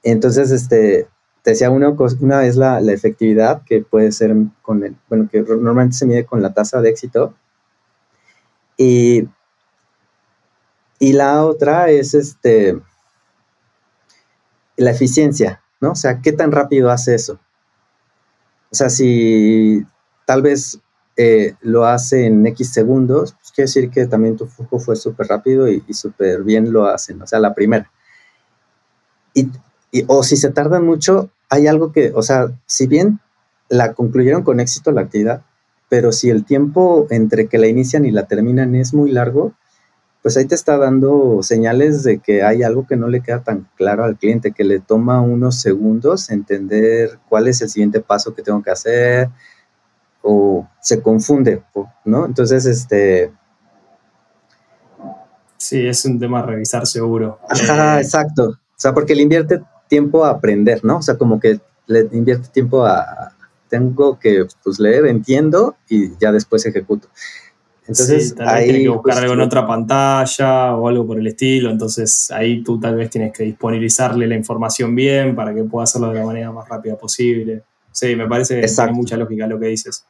Entonces, 0.04 0.52
este, 0.52 1.08
te 1.42 1.50
decía 1.50 1.70
una, 1.70 1.88
una 2.20 2.46
es 2.46 2.54
la, 2.54 2.78
efectividad 2.78 3.62
que 3.64 3.82
puede 3.82 4.12
ser 4.12 4.32
con 4.62 4.84
el, 4.84 4.94
bueno, 5.08 5.28
que 5.28 5.42
normalmente 5.42 5.96
se 5.96 6.06
mide 6.06 6.24
con 6.24 6.40
la 6.40 6.54
tasa 6.54 6.80
de 6.80 6.90
éxito. 6.90 7.34
Y, 8.76 9.28
y 11.00 11.14
la 11.14 11.44
otra 11.44 11.90
es 11.90 12.14
este, 12.14 12.78
la 14.76 14.92
eficiencia, 14.92 15.62
¿no? 15.80 15.90
O 15.90 15.96
sea, 15.96 16.20
¿qué 16.20 16.30
tan 16.30 16.52
rápido 16.52 16.92
hace 16.92 17.16
eso? 17.16 17.40
O 18.70 18.74
sea, 18.74 18.90
si 18.90 19.82
tal 20.26 20.42
vez 20.42 20.78
eh, 21.16 21.54
lo 21.62 21.86
hace 21.86 22.26
en 22.26 22.46
X 22.46 22.72
segundos, 22.72 23.34
pues 23.34 23.52
quiere 23.52 23.66
decir 23.66 23.90
que 23.90 24.06
también 24.06 24.36
tu 24.36 24.46
flujo 24.46 24.78
fue 24.78 24.96
súper 24.96 25.26
rápido 25.26 25.68
y, 25.68 25.82
y 25.86 25.94
súper 25.94 26.42
bien 26.42 26.72
lo 26.72 26.86
hacen, 26.86 27.20
o 27.22 27.26
sea, 27.26 27.40
la 27.40 27.54
primera. 27.54 27.90
Y 29.34 29.50
o 30.06 30.22
si 30.22 30.36
se 30.36 30.50
tardan 30.50 30.84
mucho, 30.84 31.30
hay 31.48 31.66
algo 31.66 31.92
que, 31.92 32.12
o 32.14 32.22
sea, 32.22 32.48
si 32.66 32.86
bien 32.86 33.20
la 33.68 33.94
concluyeron 33.94 34.42
con 34.42 34.60
éxito 34.60 34.92
la 34.92 35.02
actividad, 35.02 35.42
pero 35.88 36.12
si 36.12 36.30
el 36.30 36.44
tiempo 36.44 37.06
entre 37.10 37.48
que 37.48 37.58
la 37.58 37.66
inician 37.66 38.04
y 38.04 38.10
la 38.10 38.26
terminan 38.26 38.74
es 38.74 38.92
muy 38.92 39.10
largo, 39.10 39.54
pues 40.28 40.36
ahí 40.36 40.44
te 40.44 40.56
está 40.56 40.76
dando 40.76 41.42
señales 41.42 42.02
de 42.02 42.18
que 42.18 42.42
hay 42.42 42.62
algo 42.62 42.86
que 42.86 42.96
no 42.96 43.08
le 43.08 43.22
queda 43.22 43.42
tan 43.42 43.66
claro 43.76 44.04
al 44.04 44.18
cliente, 44.18 44.52
que 44.52 44.62
le 44.62 44.78
toma 44.78 45.22
unos 45.22 45.58
segundos 45.58 46.28
entender 46.28 47.18
cuál 47.30 47.48
es 47.48 47.62
el 47.62 47.70
siguiente 47.70 48.00
paso 48.00 48.34
que 48.34 48.42
tengo 48.42 48.62
que 48.62 48.70
hacer 48.70 49.30
o 50.20 50.68
se 50.82 51.00
confunde, 51.00 51.62
¿no? 52.04 52.26
Entonces, 52.26 52.66
este... 52.66 53.32
Sí, 55.56 55.86
es 55.86 56.04
un 56.04 56.18
tema 56.18 56.40
a 56.40 56.42
revisar 56.42 56.86
seguro. 56.86 57.38
Ajá, 57.48 57.96
eh, 57.96 58.02
exacto. 58.02 58.50
O 58.50 58.76
sea, 58.76 58.92
porque 58.92 59.14
le 59.14 59.22
invierte 59.22 59.62
tiempo 59.88 60.26
a 60.26 60.30
aprender, 60.32 60.84
¿no? 60.84 60.98
O 60.98 61.02
sea, 61.02 61.16
como 61.16 61.40
que 61.40 61.58
le 61.86 62.06
invierte 62.12 62.48
tiempo 62.48 62.84
a, 62.84 63.32
tengo 63.70 64.18
que 64.18 64.44
pues 64.62 64.78
leer, 64.78 65.06
entiendo 65.06 65.78
y 65.88 66.18
ya 66.18 66.32
después 66.32 66.66
ejecuto. 66.66 67.08
Entonces, 67.88 68.34
ahí 68.40 68.64
tienes 68.64 68.82
que 68.82 68.88
buscar 68.90 69.16
algo 69.16 69.32
en 69.32 69.40
otra 69.40 69.66
pantalla 69.66 70.76
o 70.76 70.88
algo 70.88 71.06
por 71.06 71.18
el 71.18 71.26
estilo, 71.26 71.70
entonces 71.70 72.30
ahí 72.30 72.62
tú 72.62 72.78
tal 72.78 72.96
vez 72.96 73.08
tienes 73.08 73.32
que 73.32 73.44
disponibilizarle 73.44 74.26
la 74.26 74.34
información 74.34 74.94
bien 74.94 75.34
para 75.34 75.54
que 75.54 75.64
pueda 75.64 75.84
hacerlo 75.84 76.10
de 76.10 76.18
la 76.18 76.26
manera 76.26 76.52
más 76.52 76.68
rápida 76.68 76.96
posible. 76.96 77.62
Sí, 77.90 78.14
me 78.14 78.28
parece 78.28 78.60
que 78.60 78.66
tiene 78.66 78.92
mucha 78.92 79.16
lógica 79.16 79.46
lo 79.46 79.58
que 79.58 79.68
dices. 79.68 80.04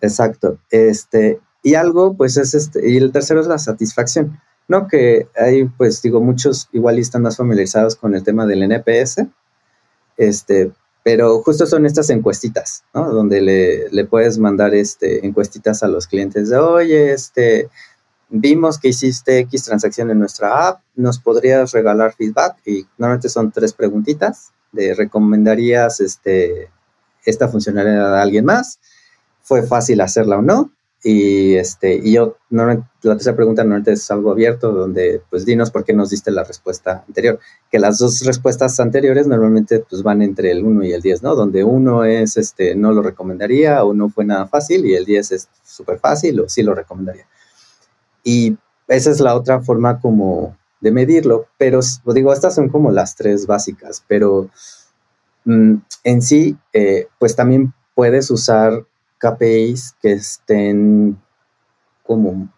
Exacto. 0.00 0.58
Este, 0.70 1.38
y 1.62 1.74
algo, 1.74 2.14
pues 2.16 2.38
es 2.38 2.54
este, 2.54 2.90
y 2.90 2.96
el 2.96 3.12
tercero 3.12 3.40
es 3.40 3.46
la 3.46 3.58
satisfacción. 3.58 4.40
No, 4.66 4.88
que 4.88 5.28
hay, 5.36 5.64
pues 5.66 6.00
digo, 6.00 6.22
muchos 6.22 6.70
igual 6.72 6.98
están 6.98 7.20
más 7.20 7.36
familiarizados 7.36 7.94
con 7.94 8.14
el 8.14 8.22
tema 8.22 8.46
del 8.46 8.62
NPS, 8.62 9.26
este, 10.16 10.72
pero 11.02 11.40
justo 11.42 11.66
son 11.66 11.86
estas 11.86 12.10
encuestitas, 12.10 12.84
¿no? 12.92 13.10
Donde 13.10 13.40
le, 13.90 14.04
puedes 14.04 14.38
mandar 14.38 14.74
este, 14.74 15.26
encuestitas 15.26 15.82
a 15.82 15.88
los 15.88 16.06
clientes 16.06 16.50
de, 16.50 16.58
oye, 16.58 17.12
este, 17.12 17.70
vimos 18.28 18.78
que 18.78 18.88
hiciste 18.88 19.38
X 19.40 19.64
transacción 19.64 20.10
en 20.10 20.18
nuestra 20.18 20.68
app, 20.68 20.82
¿nos 20.94 21.18
podrías 21.18 21.72
regalar 21.72 22.14
feedback? 22.14 22.56
Y 22.66 22.86
normalmente 22.98 23.28
son 23.28 23.50
tres 23.50 23.72
preguntitas 23.72 24.52
de, 24.72 24.94
¿recomendarías 24.94 26.00
este, 26.00 26.70
esta 27.24 27.48
funcionalidad 27.48 28.16
a 28.16 28.22
alguien 28.22 28.44
más? 28.44 28.78
¿Fue 29.42 29.62
fácil 29.62 30.00
hacerla 30.00 30.38
o 30.38 30.42
no? 30.42 30.70
Y, 31.02 31.54
este, 31.54 31.94
y 31.94 32.12
yo, 32.12 32.36
la 32.50 32.84
tercera 33.02 33.34
pregunta 33.34 33.62
normalmente 33.62 33.92
es 33.92 34.10
algo 34.10 34.30
abierto, 34.30 34.72
donde 34.72 35.22
pues 35.30 35.46
dinos 35.46 35.70
por 35.70 35.84
qué 35.84 35.94
nos 35.94 36.10
diste 36.10 36.30
la 36.30 36.44
respuesta 36.44 37.04
anterior. 37.06 37.38
Que 37.70 37.78
las 37.78 37.98
dos 37.98 38.22
respuestas 38.24 38.78
anteriores 38.80 39.26
normalmente 39.26 39.82
pues 39.88 40.02
van 40.02 40.20
entre 40.20 40.50
el 40.50 40.62
1 40.64 40.84
y 40.84 40.92
el 40.92 41.00
10, 41.00 41.22
¿no? 41.22 41.34
Donde 41.34 41.64
uno 41.64 42.04
es, 42.04 42.36
este, 42.36 42.74
no 42.74 42.92
lo 42.92 43.02
recomendaría 43.02 43.82
o 43.82 43.94
no 43.94 44.10
fue 44.10 44.26
nada 44.26 44.46
fácil 44.46 44.84
y 44.84 44.94
el 44.94 45.06
10 45.06 45.32
es 45.32 45.48
súper 45.64 45.98
fácil 45.98 46.40
o 46.40 46.48
sí 46.48 46.62
lo 46.62 46.74
recomendaría. 46.74 47.26
Y 48.22 48.58
esa 48.88 49.10
es 49.10 49.20
la 49.20 49.34
otra 49.34 49.60
forma 49.60 50.00
como 50.00 50.56
de 50.80 50.90
medirlo, 50.90 51.46
pero 51.58 51.80
digo, 52.06 52.32
estas 52.32 52.54
son 52.54 52.68
como 52.68 52.90
las 52.90 53.14
tres 53.14 53.46
básicas, 53.46 54.02
pero 54.08 54.48
mm, 55.44 55.74
en 56.04 56.22
sí, 56.22 56.56
eh, 56.72 57.08
pues 57.18 57.36
también 57.36 57.74
puedes 57.94 58.30
usar 58.30 58.84
KPIs 59.20 59.94
que 60.00 60.12
estén 60.12 61.20
como, 62.02 62.48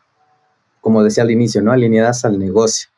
como 0.81 1.03
decía 1.03 1.25
al 1.25 1.31
inicio, 1.31 1.61
¿no? 1.61 1.73
Alineadas 1.73 2.25
al 2.25 2.39
negocio. 2.39 2.89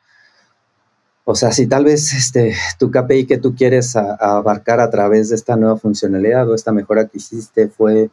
O 1.25 1.33
sea, 1.33 1.51
si 1.51 1.65
tal 1.65 1.83
vez 1.83 2.13
este, 2.13 2.55
tu 2.77 2.91
KPI 2.91 3.25
que 3.25 3.39
tú 3.39 3.55
quieres 3.55 3.95
abarcar 3.95 4.79
a 4.79 4.91
través 4.91 5.29
de 5.29 5.35
esta 5.35 5.57
nueva 5.57 5.75
funcionalidad 5.75 6.47
o 6.47 6.53
esta 6.53 6.71
mejora 6.71 7.07
que 7.07 7.17
hiciste 7.17 7.67
fue 7.67 8.11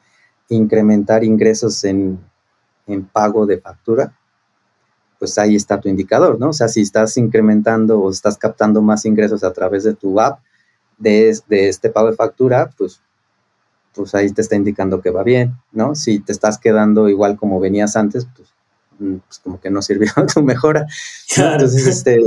incrementar 0.49 1.23
ingresos 1.23 1.85
en, 1.85 2.19
en 2.87 3.05
pago 3.05 3.45
de 3.45 3.61
factura, 3.61 4.17
pues 5.19 5.39
ahí 5.39 5.55
está 5.55 5.79
tu 5.79 5.89
indicador, 5.89 6.41
¿no? 6.41 6.49
O 6.49 6.53
sea, 6.53 6.69
si 6.69 6.81
estás 6.81 7.17
incrementando 7.17 8.01
o 8.01 8.11
estás 8.11 8.39
captando 8.39 8.81
más 8.81 9.05
ingresos 9.05 9.45
a 9.45 9.53
través 9.53 9.85
de 9.85 9.95
tu 9.95 10.19
app 10.19 10.41
de, 10.99 11.39
de 11.49 11.69
este 11.69 11.91
pago 11.91 12.11
de 12.11 12.17
factura, 12.17 12.71
pues 12.77 13.03
pues 13.95 14.15
ahí 14.15 14.31
te 14.33 14.41
está 14.41 14.57
indicando 14.57 15.01
que 15.01 15.11
va 15.11 15.23
bien, 15.23 15.55
¿no? 15.73 15.95
Si 15.95 16.21
te 16.21 16.33
estás 16.33 16.59
quedando 16.59 17.09
igual 17.09 17.37
como 17.37 17.61
venías 17.61 17.97
antes, 17.97 18.27
pues, 18.35 18.49
mm, 18.99 19.17
pues 19.27 19.39
como 19.39 19.61
que 19.61 19.71
no 19.71 19.83
sirvió 19.83 20.11
tu 20.35 20.43
mejora. 20.43 20.87
Entonces, 21.37 21.87
este, 21.87 22.21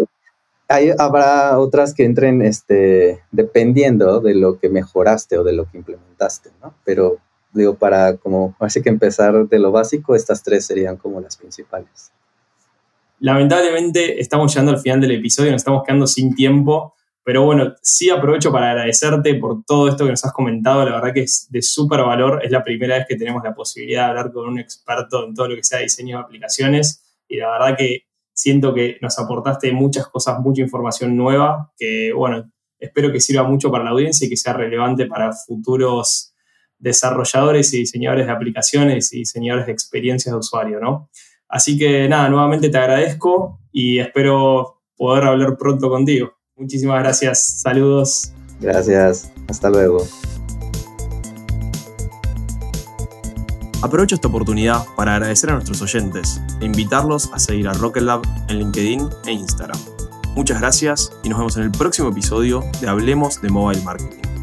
ahí 0.68 0.92
habrá 0.98 1.58
otras 1.60 1.94
que 1.94 2.06
entren 2.06 2.42
este, 2.42 3.22
dependiendo 3.32 4.20
de 4.20 4.36
lo 4.36 4.60
que 4.60 4.70
mejoraste 4.70 5.38
o 5.38 5.44
de 5.44 5.54
lo 5.54 5.70
que 5.70 5.78
implementaste, 5.78 6.52
¿no? 6.62 6.74
Pero 6.84 7.18
digo, 7.54 7.76
para 7.76 8.18
como 8.18 8.56
así 8.60 8.82
que 8.82 8.90
empezar 8.90 9.48
de 9.48 9.60
lo 9.60 9.72
básico, 9.72 10.16
estas 10.16 10.44
tres 10.44 10.66
serían 10.66 10.98
como 10.98 11.22
las 11.22 11.38
principales. 11.38 12.12
Lamentablemente 13.20 14.20
estamos 14.20 14.52
llegando 14.54 14.74
al 14.74 14.80
final 14.80 15.00
del 15.00 15.12
episodio, 15.12 15.52
nos 15.52 15.62
estamos 15.62 15.84
quedando 15.84 16.06
sin 16.06 16.36
tiempo. 16.36 16.94
Pero 17.26 17.42
bueno, 17.42 17.74
sí 17.82 18.12
aprovecho 18.12 18.52
para 18.52 18.70
agradecerte 18.70 19.34
por 19.34 19.66
todo 19.66 19.90
esto 19.90 20.06
que 20.06 20.12
nos 20.12 20.24
has 20.24 20.32
comentado. 20.32 20.86
La 20.86 20.92
verdad 20.92 21.12
que 21.12 21.24
es 21.24 21.48
de 21.50 21.60
súper 21.64 22.02
valor. 22.02 22.40
Es 22.44 22.52
la 22.52 22.64
primera 22.64 23.00
vez 23.00 23.08
que 23.10 23.16
tenemos 23.16 23.44
la 23.44 23.56
posibilidad 23.56 24.04
de 24.04 24.10
hablar 24.10 24.32
con 24.32 24.48
un 24.48 24.60
experto 24.60 25.26
en 25.26 25.34
todo 25.34 25.48
lo 25.48 25.56
que 25.56 25.64
sea 25.64 25.80
diseño 25.80 26.18
de 26.18 26.24
aplicaciones. 26.24 27.04
Y 27.28 27.38
la 27.38 27.50
verdad 27.50 27.76
que 27.76 28.04
siento 28.32 28.76
que 28.76 29.00
nos 29.02 29.18
aportaste 29.18 29.72
muchas 29.72 30.06
cosas, 30.08 30.40
mucha 30.40 30.62
información 30.62 31.18
nueva, 31.18 31.72
que 31.80 32.14
bueno, 32.14 32.52
espero 32.78 33.12
que 33.12 33.20
sirva 33.20 33.42
mucho 33.42 33.72
para 33.72 33.84
la 33.84 33.90
audiencia 33.90 34.28
y 34.28 34.30
que 34.30 34.38
sea 34.38 34.54
relevante 34.54 35.08
para 35.08 35.34
futuros 35.34 36.32
desarrolladores 36.78 37.74
y 37.74 37.80
diseñadores 37.80 38.28
de 38.28 38.34
aplicaciones 38.34 39.12
y 39.14 39.20
diseñadores 39.20 39.66
de 39.66 39.72
experiencias 39.72 40.32
de 40.32 40.38
usuario, 40.38 40.80
¿no? 40.80 41.10
Así 41.48 41.76
que 41.76 42.08
nada, 42.08 42.30
nuevamente 42.30 42.70
te 42.70 42.78
agradezco 42.78 43.62
y 43.72 43.98
espero 43.98 44.84
poder 44.96 45.24
hablar 45.24 45.58
pronto 45.58 45.90
contigo. 45.90 46.36
Muchísimas 46.58 47.00
gracias, 47.00 47.44
saludos. 47.62 48.32
Gracias, 48.62 49.30
hasta 49.48 49.70
luego. 49.70 50.08
Aprovecho 53.82 54.16
esta 54.16 54.30
oportunidad 54.30 54.86
para 54.96 55.16
agradecer 55.16 55.50
a 55.50 55.54
nuestros 55.54 55.82
oyentes 55.82 56.42
e 56.62 56.66
invitarlos 56.66 57.30
a 57.34 57.40
seguir 57.40 57.68
a 57.68 57.74
Rocket 57.74 58.04
Lab 58.04 58.22
en 58.48 58.60
LinkedIn 58.60 59.10
e 59.28 59.32
Instagram. 59.34 59.80
Muchas 60.36 60.60
gracias 60.60 61.12
y 61.24 61.30
nos 61.30 61.38
vemos 61.38 61.58
en 61.58 61.64
el 61.64 61.72
próximo 61.72 62.10
episodio 62.10 62.64
de 62.82 62.88
Hablemos 62.88 63.42
de 63.42 63.50
Mobile 63.50 63.82
Marketing. 63.84 64.35